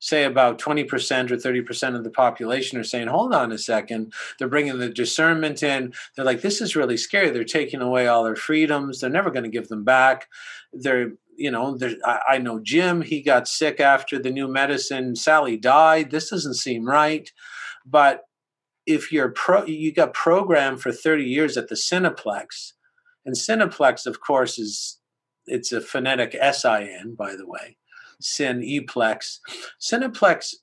[0.00, 0.84] Say about 20%
[1.32, 4.12] or 30% of the population are saying, hold on a second.
[4.38, 5.92] They're bringing the discernment in.
[6.14, 7.30] They're like, this is really scary.
[7.30, 9.00] They're taking away all their freedoms.
[9.00, 10.28] They're never going to give them back.
[10.72, 15.14] They're, you know, I, I know Jim, he got sick after the new medicine.
[15.14, 16.10] Sally died.
[16.10, 17.30] This doesn't seem right.
[17.86, 18.22] But
[18.86, 22.72] if you're pro, you got programmed for 30 years at the Cineplex,
[23.24, 24.98] and Cineplex, of course, is
[25.46, 27.76] it's a phonetic S-I-N, by the way,
[28.20, 29.38] Sin Eplex.
[29.80, 30.54] Cineplex,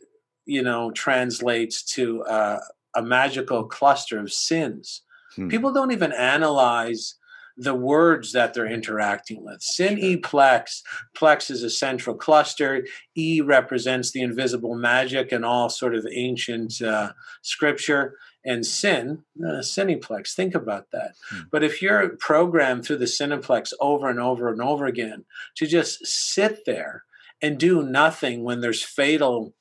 [0.45, 2.59] you know, translates to uh,
[2.95, 5.03] a magical cluster of sins.
[5.36, 5.47] Hmm.
[5.47, 7.15] People don't even analyze
[7.58, 9.62] the words that they're interacting with.
[9.62, 10.82] Sin E plex,
[11.18, 12.86] plex is a central cluster.
[13.16, 19.60] E represents the invisible magic and all sort of ancient uh, scripture and sin, uh,
[19.60, 20.34] cineplex.
[20.34, 21.16] Think about that.
[21.30, 21.41] Hmm.
[21.51, 25.26] But if you're programmed through the cineplex over and over and over again
[25.56, 27.03] to just sit there
[27.41, 29.53] and do nothing when there's fatal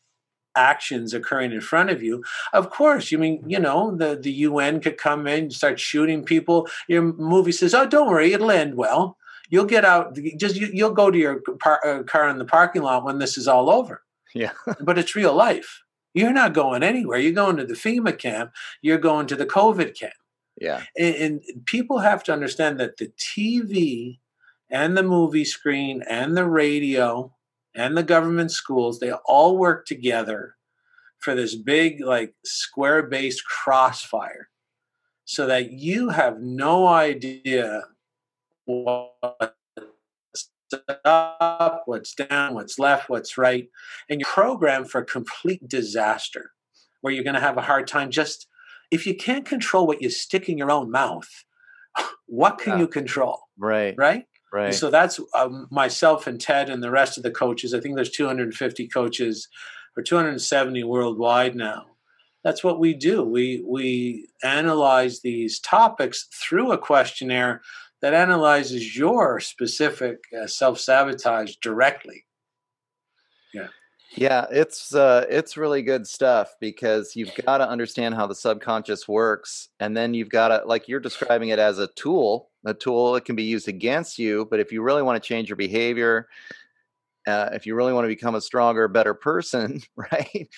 [0.57, 4.81] actions occurring in front of you of course you mean you know the the un
[4.81, 8.77] could come in and start shooting people your movie says oh don't worry it'll end
[8.77, 9.17] well
[9.51, 12.83] you'll get out just you, will go to your par, uh, car in the parking
[12.83, 14.03] lot when this is all over
[14.35, 15.85] yeah but it's real life
[16.15, 17.19] you're not going anywhere.
[17.19, 18.53] You're going to the FEMA camp.
[18.81, 20.15] You're going to the COVID camp.
[20.61, 20.85] Yeah.
[20.97, 24.21] And, and, people have to understand that the TV
[24.71, 27.34] and the movie screen and the radio
[27.75, 30.55] and the government schools, they all work together
[31.19, 34.49] for this big, like, square based crossfire
[35.25, 37.83] so that you have no idea
[38.67, 39.55] what's
[41.05, 43.69] up, what's down, what's left, what's right,
[44.09, 46.51] and you're programmed for complete disaster
[47.01, 48.47] where you're going to have a hard time just
[48.91, 51.29] if you can't control what you stick in your own mouth,
[52.27, 52.81] what can yeah.
[52.81, 53.41] you control?
[53.59, 53.95] Right.
[53.97, 54.25] Right.
[54.55, 54.73] Right.
[54.73, 57.75] So that's um, myself and Ted and the rest of the coaches.
[57.75, 59.49] I think there's 250 coaches
[59.97, 61.87] or 270 worldwide now.
[62.45, 63.25] that's what we do.
[63.25, 67.63] We we analyze these topics through a questionnaire
[68.01, 72.25] that analyzes your specific uh, self sabotage directly.
[74.17, 74.47] Yeah.
[74.51, 79.69] It's uh, it's really good stuff because you've got to understand how the subconscious works,
[79.81, 83.25] and then you've got to like you're describing it as a tool, a tool that
[83.25, 84.47] can be used against you.
[84.51, 86.29] But if you really want to change your behavior,
[87.27, 90.49] uh, if you really want to become a stronger, better person, right,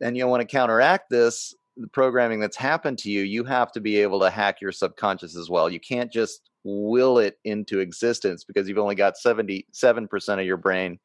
[0.00, 3.80] and you want to counteract this, the programming that's happened to you, you have to
[3.80, 5.70] be able to hack your subconscious as well.
[5.70, 9.64] You can't just will it into existence because you've only got 77%
[10.40, 10.98] of your brain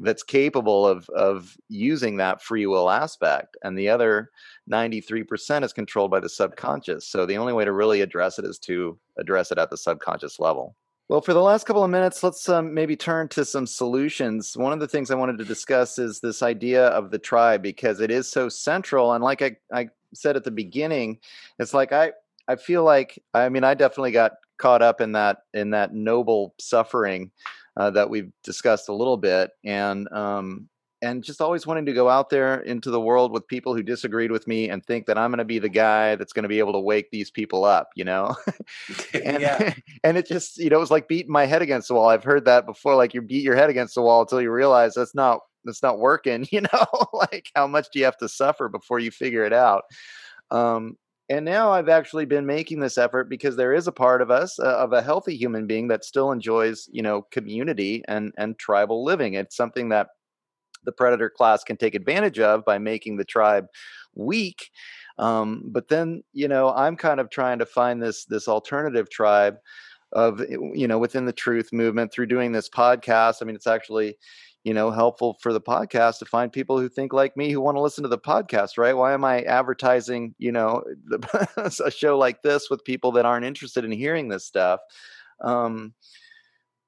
[0.00, 4.30] that's capable of of using that free will aspect and the other
[4.70, 8.58] 93% is controlled by the subconscious so the only way to really address it is
[8.58, 10.74] to address it at the subconscious level
[11.08, 14.56] well, for the last couple of minutes, let's um, maybe turn to some solutions.
[14.56, 17.98] One of the things I wanted to discuss is this idea of the tribe because
[17.98, 19.12] it is so central.
[19.12, 21.18] And like I, I said at the beginning,
[21.58, 22.12] it's like I,
[22.46, 26.54] I feel like I mean I definitely got caught up in that in that noble
[26.60, 27.30] suffering
[27.80, 30.68] uh, that we've discussed a little bit, and um,
[31.00, 34.30] and just always wanting to go out there into the world with people who disagreed
[34.30, 36.58] with me and think that I'm going to be the guy that's going to be
[36.58, 38.36] able to wake these people up, you know?
[39.14, 39.72] and, yeah.
[40.04, 42.10] and it just, you know, it was like beating my head against the wall.
[42.10, 42.96] I've heard that before.
[42.96, 45.98] Like you beat your head against the wall until you realize that's not, that's not
[45.98, 49.54] working, you know, like how much do you have to suffer before you figure it
[49.54, 49.84] out?
[50.50, 50.98] Um,
[51.30, 54.58] and now I've actually been making this effort because there is a part of us,
[54.58, 59.04] uh, of a healthy human being that still enjoys, you know, community and, and tribal
[59.04, 59.34] living.
[59.34, 60.08] It's something that
[60.84, 63.66] the predator class can take advantage of by making the tribe
[64.16, 64.70] weak.
[65.18, 69.56] Um, but then, you know, I'm kind of trying to find this this alternative tribe
[70.12, 73.36] of you know within the truth movement through doing this podcast.
[73.40, 74.16] I mean, it's actually
[74.64, 77.76] you know helpful for the podcast to find people who think like me who want
[77.76, 82.18] to listen to the podcast right why am i advertising you know the, a show
[82.18, 84.80] like this with people that aren't interested in hearing this stuff
[85.42, 85.94] um,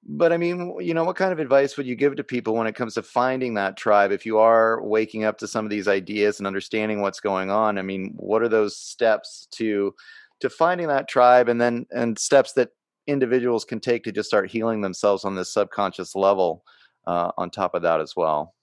[0.05, 2.67] but I mean, you know, what kind of advice would you give to people when
[2.67, 4.11] it comes to finding that tribe?
[4.11, 7.79] If you are waking up to some of these ideas and understanding what's going on,
[7.79, 9.95] I mean, what are those steps to
[10.41, 12.71] to finding that tribe, and then and steps that
[13.07, 16.65] individuals can take to just start healing themselves on this subconscious level?
[17.07, 18.55] Uh, on top of that, as well,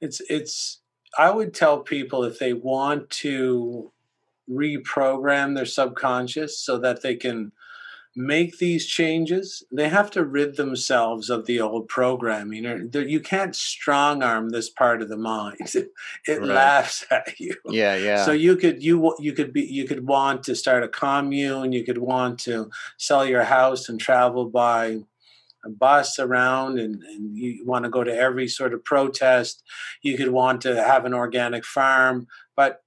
[0.00, 0.80] it's it's.
[1.18, 3.92] I would tell people if they want to
[4.50, 7.52] reprogram their subconscious so that they can
[8.14, 12.66] make these changes, they have to rid themselves of the old programming.
[12.66, 15.90] Or You can't strong arm this part of the mind; it
[16.26, 16.42] right.
[16.42, 17.54] laughs at you.
[17.66, 18.24] Yeah, yeah.
[18.24, 21.72] So you could you you could be you could want to start a commune.
[21.72, 25.02] You could want to sell your house and travel by
[25.64, 29.62] a bus around and, and you want to go to every sort of protest.
[30.02, 32.26] You could want to have an organic farm.
[32.56, 32.82] But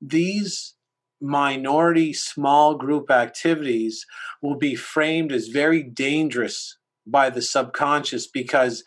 [0.00, 0.74] these
[1.20, 4.04] minority small group activities
[4.42, 8.84] will be framed as very dangerous by the subconscious because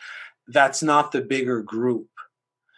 [0.47, 2.07] that's not the bigger group.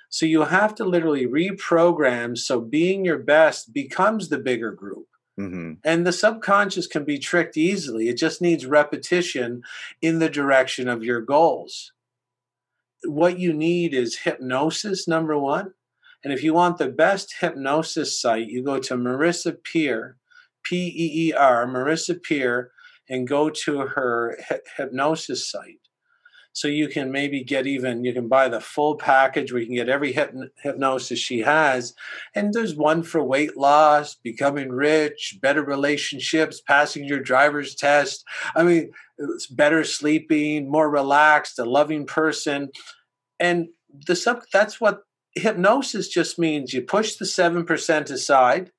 [0.09, 5.07] So you have to literally reprogram so being your best becomes the bigger group.
[5.39, 5.73] Mm-hmm.
[5.83, 8.09] And the subconscious can be tricked easily.
[8.09, 9.63] It just needs repetition
[10.01, 11.93] in the direction of your goals.
[13.05, 15.73] What you need is hypnosis, number one.
[16.23, 20.17] And if you want the best hypnosis site, you go to Marissa Peer,
[20.63, 22.71] P E E R, Marissa Peer,
[23.09, 24.37] and go to her
[24.77, 25.79] hypnosis site.
[26.53, 29.75] So you can maybe get even, you can buy the full package where you can
[29.75, 31.93] get every hypnosis she has.
[32.35, 38.25] And there's one for weight loss, becoming rich, better relationships, passing your driver's test.
[38.55, 42.69] I mean, it's better sleeping, more relaxed, a loving person.
[43.39, 43.69] And
[44.07, 45.03] the sub, that's what
[45.35, 48.71] hypnosis just means you push the 7% aside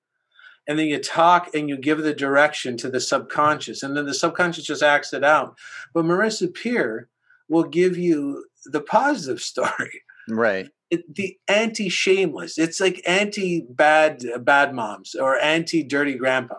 [0.69, 4.15] and then you talk and you give the direction to the subconscious and then the
[4.15, 5.57] subconscious just acts it out
[5.95, 7.09] but marissa peer
[7.53, 10.03] will give you the positive story.
[10.29, 10.69] Right.
[10.91, 16.57] It, the anti shameless it's like anti bad bad moms or anti dirty grandpa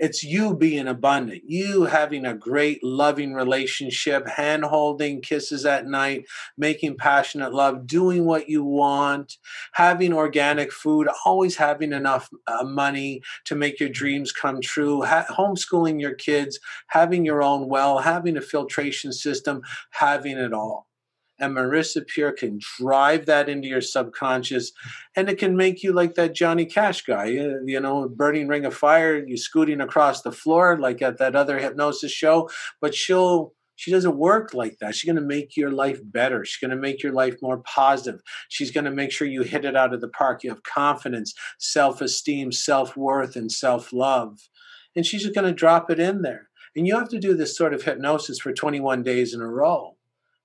[0.00, 6.24] it's you being abundant, you having a great, loving relationship, hand holding, kisses at night,
[6.56, 9.36] making passionate love, doing what you want,
[9.74, 15.26] having organic food, always having enough uh, money to make your dreams come true, ha-
[15.28, 16.58] homeschooling your kids,
[16.88, 19.60] having your own well, having a filtration system,
[19.90, 20.89] having it all
[21.40, 24.72] and Marissa Peer can drive that into your subconscious,
[25.16, 28.74] and it can make you like that Johnny Cash guy, you know, burning ring of
[28.74, 32.48] fire, you scooting across the floor like at that other hypnosis show.
[32.80, 34.94] But she'll She doesn't work like that.
[34.94, 36.44] She's going to make your life better.
[36.44, 38.20] She's going to make your life more positive.
[38.50, 40.44] She's going to make sure you hit it out of the park.
[40.44, 44.38] You have confidence, self esteem, self worth, and self love.
[44.94, 46.50] And she's just going to drop it in there.
[46.76, 49.96] And you have to do this sort of hypnosis for 21 days in a row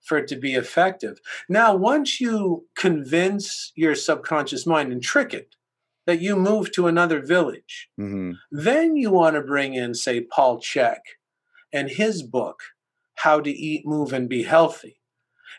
[0.05, 1.19] for it to be effective.
[1.49, 5.55] Now, once you convince your subconscious mind and trick it
[6.05, 8.33] that you move to another village, mm-hmm.
[8.51, 10.99] then you want to bring in, say, Paul Chek
[11.73, 12.61] and his book,
[13.15, 15.01] How to Eat, Move, and Be Healthy.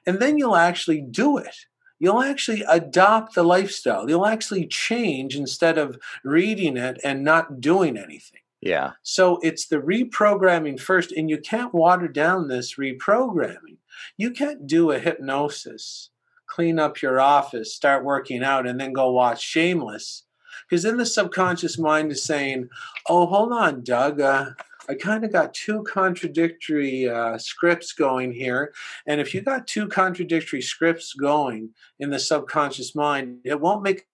[0.07, 1.57] And then you'll actually do it.
[1.99, 4.09] You'll actually adopt the lifestyle.
[4.09, 8.41] You'll actually change instead of reading it and not doing anything.
[8.61, 8.93] Yeah.
[9.03, 13.79] So it's the reprogramming first, and you can't water down this reprogramming.
[14.17, 16.11] You can't do a hypnosis,
[16.47, 20.25] clean up your office, start working out, and then go watch Shameless.
[20.69, 22.69] Because then the subconscious mind is saying,
[23.09, 24.21] oh, hold on, Doug.
[24.21, 24.51] Uh,
[24.89, 28.73] I kind of got two contradictory uh, scripts going here.
[29.07, 34.07] And if you got two contradictory scripts going in the subconscious mind, it won't make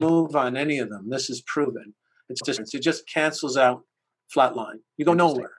[0.00, 1.08] move on any of them.
[1.10, 1.94] This is proven.
[2.28, 3.82] It's just it just cancels out
[4.34, 4.80] flatline.
[4.96, 5.52] You go nowhere.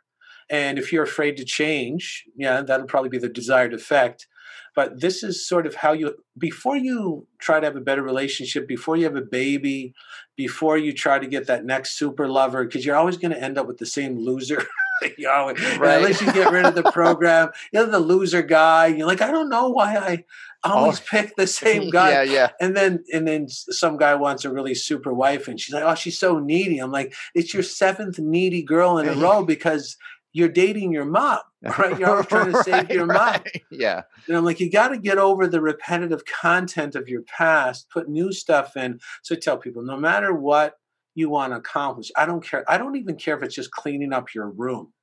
[0.50, 4.28] And if you're afraid to change, yeah, that'll probably be the desired effect.
[4.76, 8.68] But this is sort of how you, before you try to have a better relationship,
[8.68, 9.96] before you have a baby,
[10.36, 13.58] before you try to get that next super lover, because you're always going to end
[13.58, 14.64] up with the same loser.
[15.18, 15.98] you always, right.
[15.98, 18.86] Unless you get rid of the program, you're the loser guy.
[18.86, 20.24] You're like, I don't know why I
[20.64, 21.04] always oh.
[21.10, 22.12] pick the same guy.
[22.12, 22.50] yeah, yeah.
[22.60, 25.96] And then and then some guy wants a really super wife, and she's like, oh,
[25.96, 26.80] she's so needy.
[26.80, 29.98] I'm like, it's your seventh needy girl in a row because
[30.38, 31.40] you're dating your mom,
[31.80, 31.98] right?
[31.98, 33.18] You're always trying to save right, your mom.
[33.18, 33.64] Right.
[33.72, 34.04] Yeah.
[34.28, 38.08] And I'm like, you got to get over the repetitive content of your past, put
[38.08, 39.00] new stuff in.
[39.24, 40.76] So I tell people, no matter what
[41.16, 42.64] you want to accomplish, I don't care.
[42.68, 44.94] I don't even care if it's just cleaning up your room.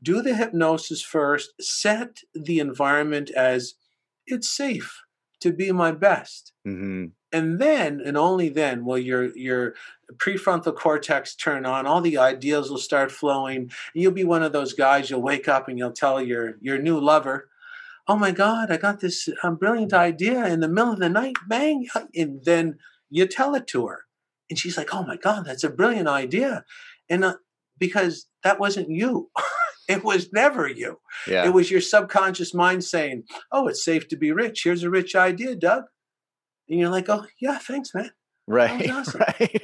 [0.00, 3.74] Do the hypnosis first, set the environment as
[4.26, 5.03] it's safe
[5.44, 6.52] to be my best.
[6.66, 7.06] Mm-hmm.
[7.32, 9.74] And then and only then will your your
[10.16, 11.86] prefrontal cortex turn on.
[11.86, 13.70] All the ideas will start flowing.
[13.94, 16.98] You'll be one of those guys you'll wake up and you'll tell your your new
[16.98, 17.48] lover
[18.06, 21.36] oh my god i got this um, brilliant idea in the middle of the night
[21.48, 22.76] bang and then
[23.08, 24.04] you tell it to her.
[24.50, 26.64] And she's like oh my god that's a brilliant idea.
[27.08, 27.36] And uh,
[27.78, 29.30] because that wasn't you
[29.88, 31.44] it was never you yeah.
[31.44, 35.14] it was your subconscious mind saying oh it's safe to be rich here's a rich
[35.14, 35.84] idea doug
[36.68, 38.10] and you're like, oh, yeah, thanks, man.
[38.46, 38.90] Right.
[38.90, 39.20] Awesome.
[39.20, 39.62] Right.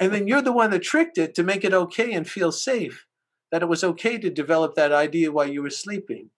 [0.00, 3.06] and then you're the one that tricked it to make it okay and feel safe
[3.50, 6.30] that it was okay to develop that idea while you were sleeping.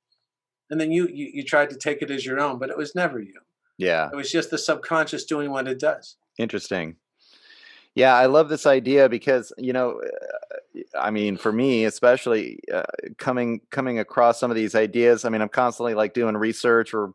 [0.70, 2.94] And then you, you, you tried to take it as your own, but it was
[2.94, 3.40] never you.
[3.78, 4.09] Yeah.
[4.12, 6.16] It was just the subconscious doing what it does.
[6.38, 6.97] Interesting.
[7.97, 10.01] Yeah, I love this idea because you know,
[10.98, 12.82] I mean, for me especially, uh,
[13.18, 15.24] coming coming across some of these ideas.
[15.24, 17.12] I mean, I'm constantly like doing research or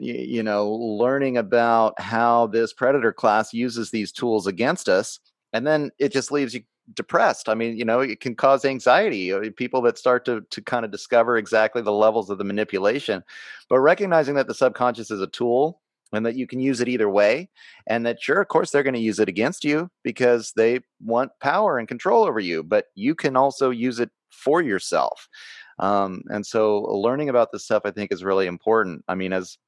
[0.00, 5.20] you, you know, learning about how this predator class uses these tools against us,
[5.52, 6.62] and then it just leaves you
[6.92, 7.48] depressed.
[7.48, 9.32] I mean, you know, it can cause anxiety.
[9.32, 13.22] Uh, people that start to to kind of discover exactly the levels of the manipulation,
[13.68, 15.80] but recognizing that the subconscious is a tool
[16.12, 17.48] and that you can use it either way,
[17.86, 21.32] and that sure, of course, they're going to use it against you because they want
[21.40, 25.28] power and control over you, but you can also use it for yourself.
[25.78, 29.04] Um, and so, learning about this stuff, I think, is really important.
[29.08, 29.58] I mean, as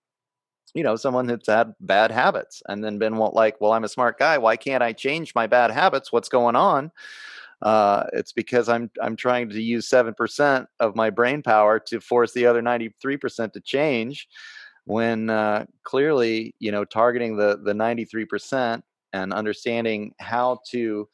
[0.75, 4.19] you know someone that's had bad habits and then been like well i'm a smart
[4.19, 6.91] guy why can't i change my bad habits what's going on
[7.63, 12.33] uh, it's because i'm i'm trying to use 7% of my brain power to force
[12.33, 14.29] the other 93% to change
[14.87, 18.83] when uh, clearly you know targeting the the 93%
[19.13, 21.09] and understanding how to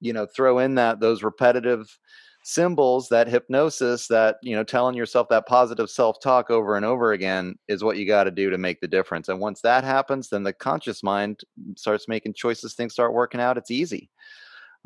[0.00, 1.98] you know throw in that those repetitive
[2.44, 7.56] symbols that hypnosis that you know telling yourself that positive self-talk over and over again
[7.66, 9.28] is what you got to do to make the difference.
[9.28, 11.40] And once that happens then the conscious mind
[11.76, 14.10] starts making choices things start working out it's easy.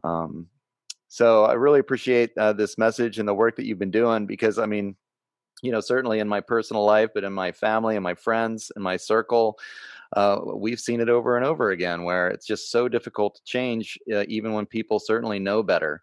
[0.02, 0.46] Um,
[1.08, 4.58] so i really appreciate uh, this message and the work that you've been doing because
[4.58, 4.96] i mean
[5.62, 8.82] you know certainly in my personal life but in my family and my friends and
[8.82, 9.58] my circle
[10.16, 13.98] uh, we've seen it over and over again where it's just so difficult to change
[14.12, 16.02] uh, even when people certainly know better.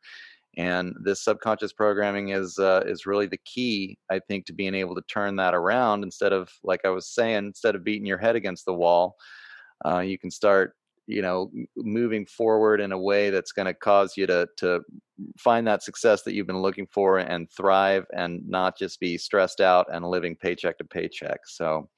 [0.55, 4.95] And this subconscious programming is uh, is really the key i think to being able
[4.95, 8.35] to turn that around instead of like i was saying instead of beating your head
[8.35, 9.17] against the wall
[9.85, 10.73] uh, you can start
[11.05, 14.81] you know moving forward in a way that's going to cause you to to
[15.37, 19.61] find that success that you've been looking for and thrive and not just be stressed
[19.61, 21.39] out and living paycheck to paycheck.
[21.45, 21.89] So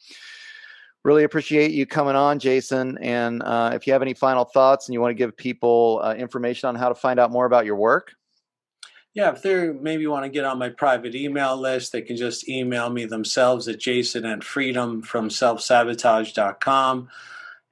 [1.04, 2.98] really appreciate you coming on jason.
[3.00, 6.14] And uh, if you have any final thoughts and you want to give people uh,
[6.14, 8.14] information on how to find out more about your work?
[9.14, 12.48] Yeah, if they maybe want to get on my private email list, they can just
[12.48, 17.10] email me themselves at jason at freedom from selfsabotage.com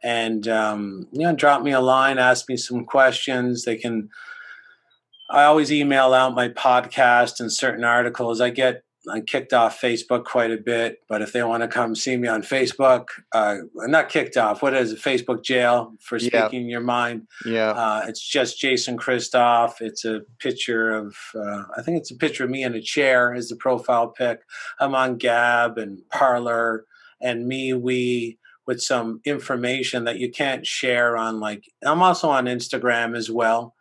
[0.03, 3.65] and, um, you know, drop me a line, ask me some questions.
[3.65, 4.10] They can,
[5.30, 8.40] I always email out my podcast and certain articles.
[8.41, 11.95] I get I kicked off Facebook quite a bit, but if they want to come
[11.95, 14.62] see me on Facebook, uh, not kicked off.
[14.62, 14.99] What is it?
[14.99, 16.72] Facebook jail for speaking yep.
[16.72, 17.28] your mind.
[17.45, 17.70] Yeah.
[17.70, 19.76] Uh, it's just Jason Christoff.
[19.80, 23.34] It's a picture of, uh, I think it's a picture of me in a chair
[23.34, 24.41] as the profile pic.
[24.80, 26.86] I'm on Gab and Parler
[27.22, 33.16] and MeWe with some information that you can't share on like, I'm also on Instagram
[33.16, 33.74] as well.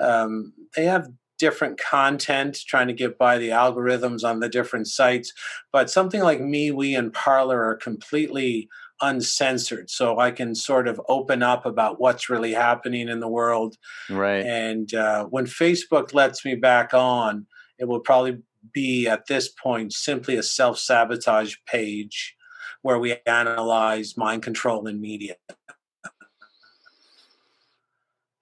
[0.00, 1.08] Um, they have
[1.38, 5.32] different content, trying to get by the algorithms on the different sites.
[5.72, 8.68] But something like MeWe and Parler are completely
[9.00, 9.90] uncensored.
[9.90, 13.76] So I can sort of open up about what's really happening in the world.
[14.08, 14.46] Right.
[14.46, 17.46] And uh, when Facebook lets me back on,
[17.78, 18.38] it will probably
[18.72, 22.36] be at this point simply a self sabotage page
[22.82, 25.34] where we analyze mind control in media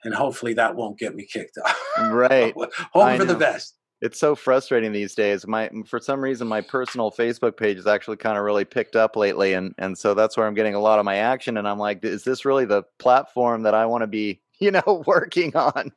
[0.05, 1.81] and hopefully that won't get me kicked off.
[2.11, 2.55] Right.
[2.93, 3.77] Hope for the best.
[4.01, 5.47] It's so frustrating these days.
[5.47, 9.15] My for some reason my personal Facebook page is actually kind of really picked up
[9.15, 11.79] lately and and so that's where I'm getting a lot of my action and I'm
[11.79, 15.93] like is this really the platform that I want to be, you know, working on?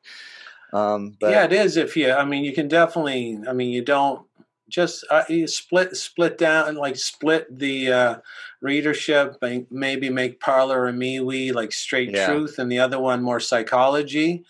[0.73, 1.77] Um, but, yeah, it is.
[1.77, 3.39] If you, I mean, you can definitely.
[3.47, 4.25] I mean, you don't
[4.69, 8.15] just uh, split split down like split the uh,
[8.61, 9.37] readership
[9.69, 12.25] maybe make parler or MeWe like straight yeah.
[12.25, 14.43] truth and the other one more psychology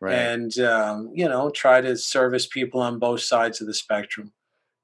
[0.00, 0.14] right.
[0.14, 4.32] and um, you know try to service people on both sides of the spectrum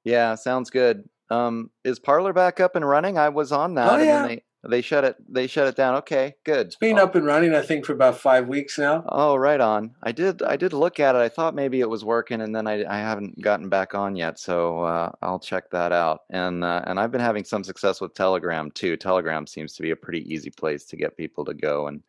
[0.03, 4.03] yeah sounds good um, is parler back up and running i was on that oh,
[4.03, 4.27] yeah.
[4.27, 5.15] They, they shut it.
[5.27, 5.95] They shut it down.
[5.95, 6.67] Okay, good.
[6.67, 7.03] It's been oh.
[7.03, 7.53] up and running.
[7.53, 9.03] I think for about five weeks now.
[9.07, 9.95] Oh, right on.
[10.03, 10.41] I did.
[10.41, 11.19] I did look at it.
[11.19, 14.39] I thought maybe it was working, and then I, I haven't gotten back on yet.
[14.39, 16.21] So uh, I'll check that out.
[16.29, 18.97] And uh, and I've been having some success with Telegram too.
[18.97, 22.03] Telegram seems to be a pretty easy place to get people to go and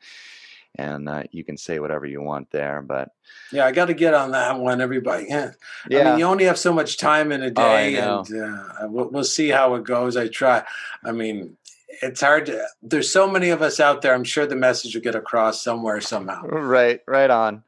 [0.77, 2.83] and uh, you can say whatever you want there.
[2.83, 3.11] But
[3.53, 4.81] yeah, I got to get on that one.
[4.81, 5.53] Everybody, yeah.
[5.91, 6.01] yeah.
[6.01, 8.63] I mean, you only have so much time in a oh, day, oh, and uh,
[8.83, 10.17] we'll, we'll see how it goes.
[10.17, 10.65] I try.
[11.05, 11.57] I mean,
[12.03, 15.03] it's hard to, there's so many of us out there i'm sure the message will
[15.03, 16.43] get across somewhere somehow.
[16.43, 17.63] Right right on.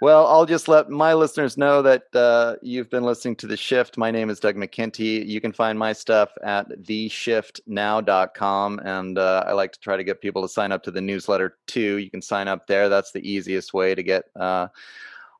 [0.00, 3.96] Well i'll just let my listeners know that uh, you've been listening to the shift.
[3.96, 9.52] My name is doug McKenty you can find my stuff at theshiftnow.com and uh, i
[9.52, 11.96] like to try to get people to sign up to the newsletter too.
[11.96, 12.88] You can sign up there.
[12.88, 14.68] That's the easiest way to get uh,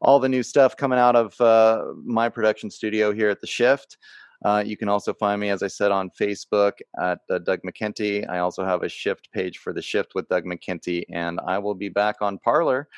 [0.01, 3.98] all the new stuff coming out of uh, my production studio here at the shift
[4.44, 8.28] uh, you can also find me, as I said, on Facebook at uh, Doug McKenty.
[8.28, 11.74] I also have a shift page for the shift with Doug McKenty, and I will
[11.74, 12.88] be back on Parler,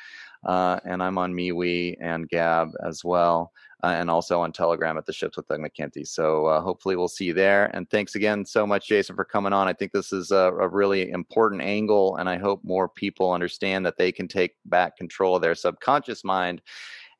[0.45, 3.51] uh, and I'm on MeWe and Gab as well,
[3.83, 6.05] uh, and also on Telegram at the shift with Doug McKenty.
[6.05, 7.65] So uh, hopefully we'll see you there.
[7.73, 9.67] And thanks again so much, Jason, for coming on.
[9.67, 13.85] I think this is a, a really important angle, and I hope more people understand
[13.85, 16.61] that they can take back control of their subconscious mind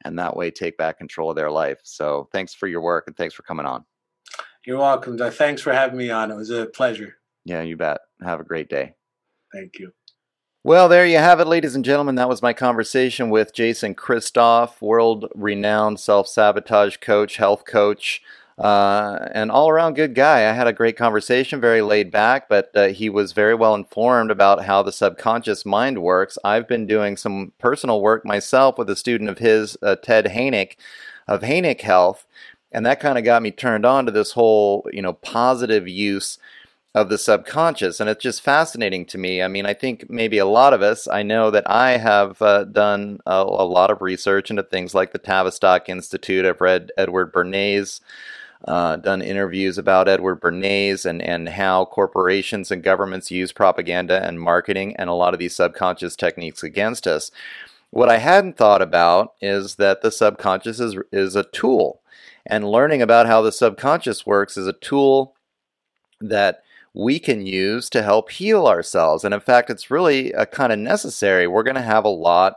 [0.05, 1.79] and that way take back control of their life.
[1.83, 3.83] So thanks for your work and thanks for coming on.
[4.65, 5.17] You're welcome.
[5.17, 6.31] Thanks for having me on.
[6.31, 7.17] It was a pleasure.
[7.45, 8.01] Yeah, you bet.
[8.21, 8.93] Have a great day.
[9.53, 9.93] Thank you.
[10.63, 12.15] Well, there you have it, ladies and gentlemen.
[12.15, 18.21] That was my conversation with Jason Christoff, world renowned self sabotage coach, health coach,
[18.57, 20.49] uh, an all around good guy.
[20.49, 24.31] I had a great conversation, very laid back, but uh, he was very well informed
[24.31, 26.37] about how the subconscious mind works.
[26.43, 30.73] I've been doing some personal work myself with a student of his, uh, Ted Hanick,
[31.25, 32.25] of Hanick Health
[32.71, 36.37] and that kind of got me turned on to this whole you know positive use
[36.95, 39.41] of the subconscious and it's just fascinating to me.
[39.41, 42.63] I mean i think maybe a lot of us i know that i have uh,
[42.63, 46.45] done a, a, lot of research into things like the tavistock institute.
[46.45, 48.01] I've read edward bernays
[48.67, 54.41] uh, done interviews about edward bernays and, and how corporations and governments use propaganda and
[54.41, 57.31] marketing and a lot of these subconscious techniques against us.
[57.91, 62.01] What i hadn't thought about is that the subconscious is, is a tool
[62.45, 65.35] and learning about how the subconscious works is a tool
[66.21, 66.61] that
[66.93, 69.23] we can use to help heal ourselves.
[69.23, 71.47] And in fact, it's really a kind of necessary.
[71.47, 72.55] We're going to have a lot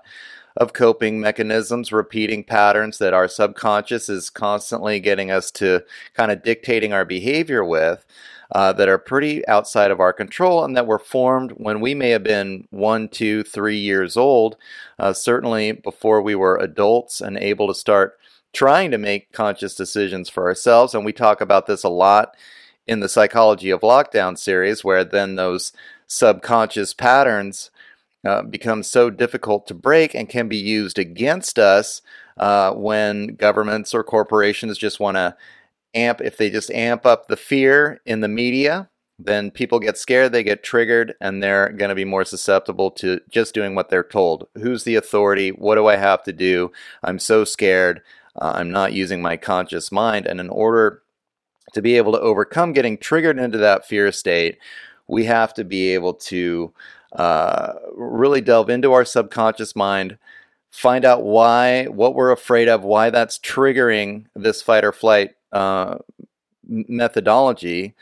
[0.57, 5.83] of coping mechanisms, repeating patterns that our subconscious is constantly getting us to
[6.15, 8.05] kind of dictating our behavior with.
[8.55, 12.11] Uh, that are pretty outside of our control and that were formed when we may
[12.11, 14.59] have been one, two, three years old,
[14.99, 18.19] uh, certainly before we were adults and able to start
[18.53, 20.95] trying to make conscious decisions for ourselves.
[20.95, 22.37] And we talk about this a lot
[22.87, 25.73] in the Psychology of Lockdown series, where then those
[26.07, 27.71] subconscious patterns
[28.25, 32.03] uh, become so difficult to break and can be used against us
[32.37, 35.37] uh, when governments or corporations just want to
[35.95, 38.89] amp, if they just amp up the fear in the media,
[39.19, 43.21] then people get scared, they get triggered, and they're going to be more susceptible to
[43.31, 44.49] just doing what they're told.
[44.55, 45.51] Who's the authority?
[45.51, 46.73] What do I have to do?
[47.03, 48.03] I'm so scared.
[48.41, 50.27] Uh, I'm not using my conscious mind.
[50.27, 51.03] And in order
[51.75, 54.59] to be able to overcome getting triggered into that fear state,
[55.09, 56.73] we have to be able to
[57.13, 60.19] uh, really delve into our subconscious mind,
[60.71, 65.99] find out why, what we're afraid of, why that's triggering this fight or flight uh,
[66.67, 67.95] methodology,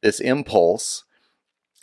[0.00, 1.03] this impulse,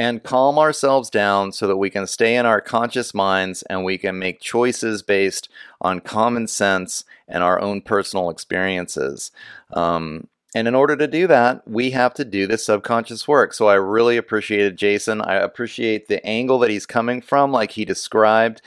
[0.01, 3.99] and calm ourselves down so that we can stay in our conscious minds and we
[3.99, 5.47] can make choices based
[5.79, 9.29] on common sense and our own personal experiences.
[9.73, 13.53] Um, and in order to do that, we have to do this subconscious work.
[13.53, 15.21] So I really appreciated Jason.
[15.21, 18.63] I appreciate the angle that he's coming from, like he described.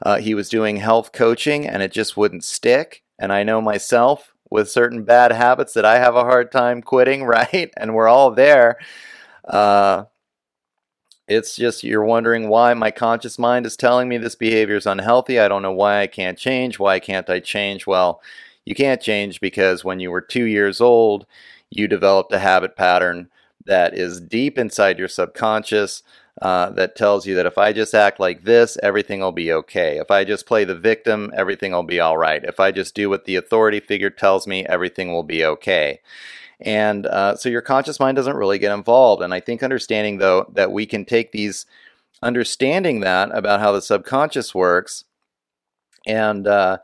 [0.00, 3.02] Uh, he was doing health coaching and it just wouldn't stick.
[3.18, 7.24] And I know myself with certain bad habits that I have a hard time quitting,
[7.26, 7.70] right?
[7.76, 8.78] And we're all there.
[9.44, 10.04] Uh,
[11.28, 15.38] it's just you're wondering why my conscious mind is telling me this behavior is unhealthy.
[15.38, 16.78] I don't know why I can't change.
[16.78, 17.86] Why can't I change?
[17.86, 18.20] Well,
[18.64, 21.26] you can't change because when you were two years old,
[21.70, 23.28] you developed a habit pattern
[23.66, 26.02] that is deep inside your subconscious
[26.40, 29.98] uh, that tells you that if I just act like this, everything will be okay.
[29.98, 32.42] If I just play the victim, everything will be all right.
[32.44, 36.00] If I just do what the authority figure tells me, everything will be okay.
[36.60, 39.22] And uh, so your conscious mind doesn't really get involved.
[39.22, 41.66] And I think understanding, though, that we can take these,
[42.22, 45.04] understanding that about how the subconscious works,
[46.06, 46.78] and uh,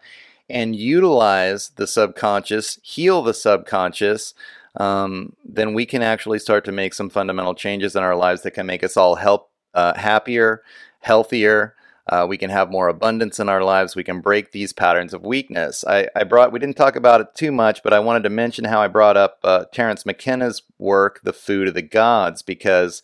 [0.49, 4.35] and utilize the subconscious, heal the subconscious,
[4.77, 8.53] um, then we can actually start to make some fundamental changes in our lives that
[8.53, 10.63] can make us all help uh, happier,
[11.01, 11.75] healthier.
[12.07, 13.97] Uh, we can have more abundance in our lives.
[13.97, 15.85] We can break these patterns of weakness.
[15.87, 18.67] I, I, brought, we didn't talk about it too much, but I wanted to mention
[18.67, 23.03] how I brought up uh, Terence McKenna's work, The Food of the Gods, because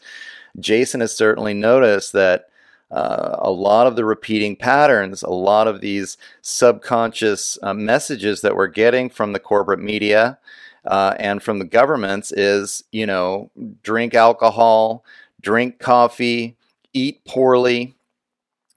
[0.59, 2.47] Jason has certainly noticed that
[2.91, 8.57] uh, a lot of the repeating patterns, a lot of these subconscious uh, messages that
[8.57, 10.39] we're getting from the corporate media
[10.85, 13.51] uh, and from the governments is, you know,
[13.83, 15.05] drink alcohol,
[15.41, 16.57] drink coffee,
[16.93, 17.95] eat poorly,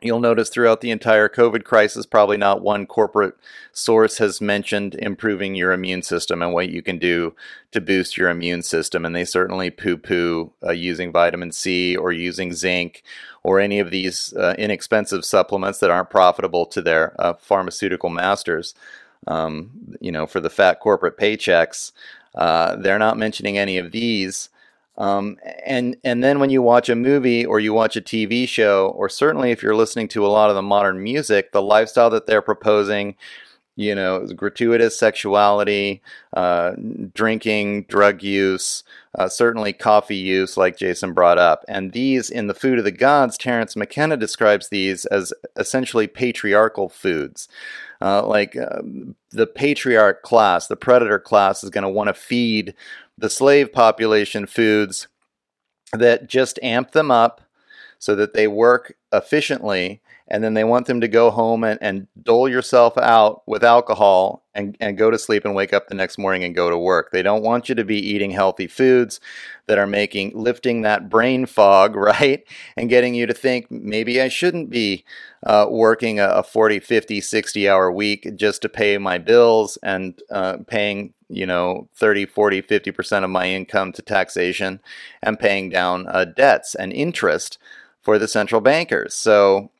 [0.03, 3.35] You'll notice throughout the entire COVID crisis, probably not one corporate
[3.71, 7.33] source has mentioned improving your immune system and what you can do
[7.71, 9.05] to boost your immune system.
[9.05, 13.01] And they certainly poo poo uh, using vitamin C or using zinc
[13.43, 18.75] or any of these uh, inexpensive supplements that aren't profitable to their uh, pharmaceutical masters.
[19.25, 21.93] Um, you know, for the fat corporate paychecks,
[22.35, 24.49] uh, they're not mentioning any of these.
[24.97, 28.93] Um, and and then when you watch a movie or you watch a TV show,
[28.95, 32.27] or certainly if you're listening to a lot of the modern music, the lifestyle that
[32.27, 33.15] they're proposing,
[33.75, 36.03] you know, gratuitous sexuality,
[36.33, 36.73] uh,
[37.15, 38.83] drinking, drug use,
[39.17, 42.91] uh, certainly coffee use, like Jason brought up, and these in the Food of the
[42.91, 47.47] Gods, Terence McKenna describes these as essentially patriarchal foods.
[47.99, 48.81] Uh, like uh,
[49.31, 52.75] the patriarch class, the predator class, is going to want to feed
[53.17, 55.07] the slave population foods
[55.91, 57.41] that just amp them up
[57.99, 62.07] so that they work efficiently and then they want them to go home and, and
[62.21, 66.17] dole yourself out with alcohol and, and go to sleep and wake up the next
[66.17, 67.11] morning and go to work.
[67.11, 69.19] They don't want you to be eating healthy foods
[69.67, 72.43] that are making lifting that brain fog, right?
[72.77, 75.03] And getting you to think maybe I shouldn't be
[75.45, 80.19] uh, working a, a 40, 50, 60 hour week just to pay my bills and
[80.31, 84.79] uh, paying you know 30 40 50% of my income to taxation
[85.21, 87.57] and paying down uh, debts and interest
[88.01, 89.71] for the central bankers so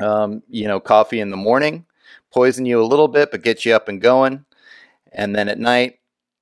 [0.00, 1.86] um, you know, coffee in the morning,
[2.32, 4.44] poison you a little bit, but get you up and going.
[5.12, 5.98] And then at night,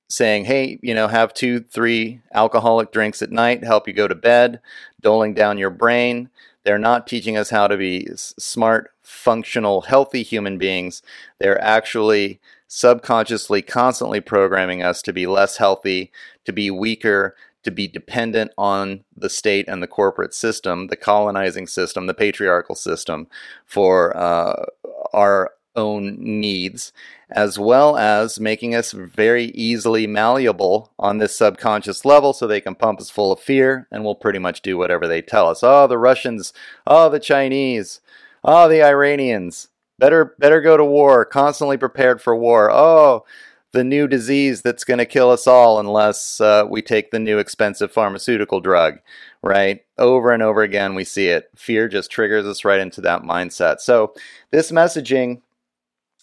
[0.09, 4.15] saying, hey, you know, have two, three alcoholic drinks at night, help you go to
[4.15, 4.61] bed,
[5.01, 6.29] doling down your brain.
[6.63, 11.01] They're not teaching us how to be smart, functional, healthy human beings.
[11.39, 16.11] They're actually subconsciously, constantly programming us to be less healthy,
[16.45, 17.35] to be weaker,
[17.67, 22.75] to be dependent on the state and the corporate system, the colonizing system, the patriarchal
[22.75, 23.27] system
[23.65, 24.65] for uh,
[25.11, 26.93] our own needs,
[27.29, 32.73] as well as making us very easily malleable on this subconscious level so they can
[32.73, 35.61] pump us full of fear and we'll pretty much do whatever they tell us.
[35.61, 36.53] Oh, the Russians,
[36.87, 37.99] oh, the Chinese,
[38.45, 39.67] oh, the Iranians.
[39.99, 42.71] Better, better go to war, constantly prepared for war.
[42.71, 43.25] Oh,
[43.73, 47.37] the new disease that's going to kill us all unless uh, we take the new
[47.37, 48.99] expensive pharmaceutical drug,
[49.41, 49.81] right?
[49.97, 51.49] Over and over again, we see it.
[51.55, 53.79] Fear just triggers us right into that mindset.
[53.81, 54.13] So,
[54.51, 55.41] this messaging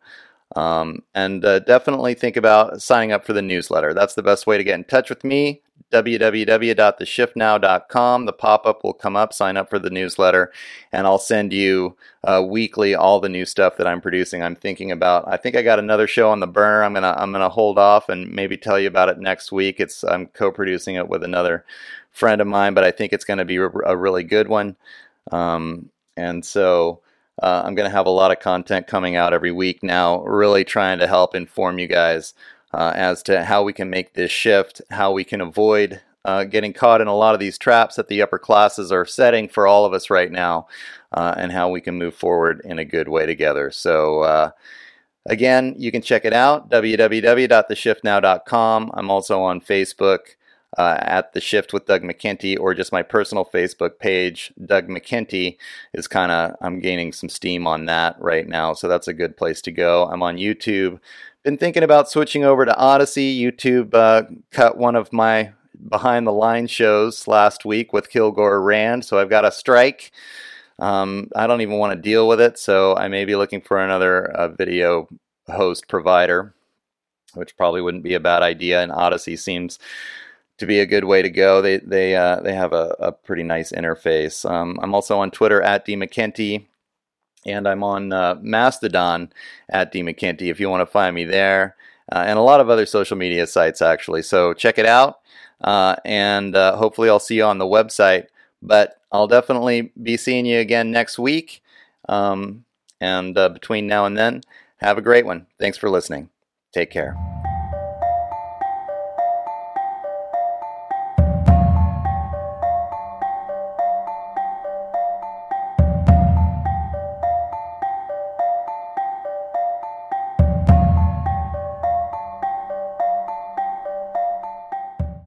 [0.55, 3.93] Um, and uh, definitely think about signing up for the newsletter.
[3.93, 5.61] That's the best way to get in touch with me.
[5.93, 8.25] www.theshiftnow.com.
[8.25, 9.31] The pop up will come up.
[9.31, 10.51] Sign up for the newsletter,
[10.91, 14.43] and I'll send you uh, weekly all the new stuff that I'm producing.
[14.43, 15.27] I'm thinking about.
[15.27, 16.83] I think I got another show on the burner.
[16.83, 19.79] I'm gonna I'm gonna hold off and maybe tell you about it next week.
[19.79, 21.65] It's I'm co-producing it with another
[22.11, 24.75] friend of mine, but I think it's to be a really good one.
[25.31, 27.01] Um, and so
[27.41, 30.63] uh, I'm going to have a lot of content coming out every week now, really
[30.63, 32.33] trying to help inform you guys
[32.73, 36.73] uh, as to how we can make this shift, how we can avoid uh, getting
[36.73, 39.85] caught in a lot of these traps that the upper classes are setting for all
[39.85, 40.67] of us right now,
[41.11, 43.69] uh, and how we can move forward in a good way together.
[43.71, 44.51] So, uh,
[45.25, 48.91] again, you can check it out www.theshiftnow.com.
[48.93, 50.19] I'm also on Facebook
[50.77, 55.57] uh, at the shift with Doug McKenty or just my personal Facebook page, Doug McKenty,
[55.93, 58.73] is kind of, I'm gaining some steam on that right now.
[58.73, 60.07] So that's a good place to go.
[60.07, 60.99] I'm on YouTube.
[61.43, 63.37] Been thinking about switching over to Odysee.
[63.37, 65.51] YouTube uh, cut one of my
[65.89, 69.03] behind the line shows last week with Kilgore Rand.
[69.03, 70.13] So I've got a strike.
[70.79, 72.57] Um, I don't even want to deal with it.
[72.57, 75.09] So I may be looking for another uh, video
[75.47, 76.53] host provider,
[77.33, 78.81] which probably wouldn't be a bad idea.
[78.81, 79.79] And Odysee seems
[80.59, 81.61] to be a good way to go.
[81.61, 84.49] They they uh, they have a, a pretty nice interface.
[84.49, 86.67] Um, I'm also on Twitter at d mckenty,
[87.45, 89.31] and I'm on uh, Mastodon
[89.69, 91.75] at d mckenty if you want to find me there,
[92.11, 94.21] uh, and a lot of other social media sites actually.
[94.21, 95.19] So check it out,
[95.61, 98.27] uh, and uh, hopefully I'll see you on the website.
[98.61, 101.61] But I'll definitely be seeing you again next week.
[102.07, 102.65] Um,
[103.01, 104.41] and uh, between now and then,
[104.77, 105.47] have a great one.
[105.59, 106.29] Thanks for listening.
[106.73, 107.32] Take care.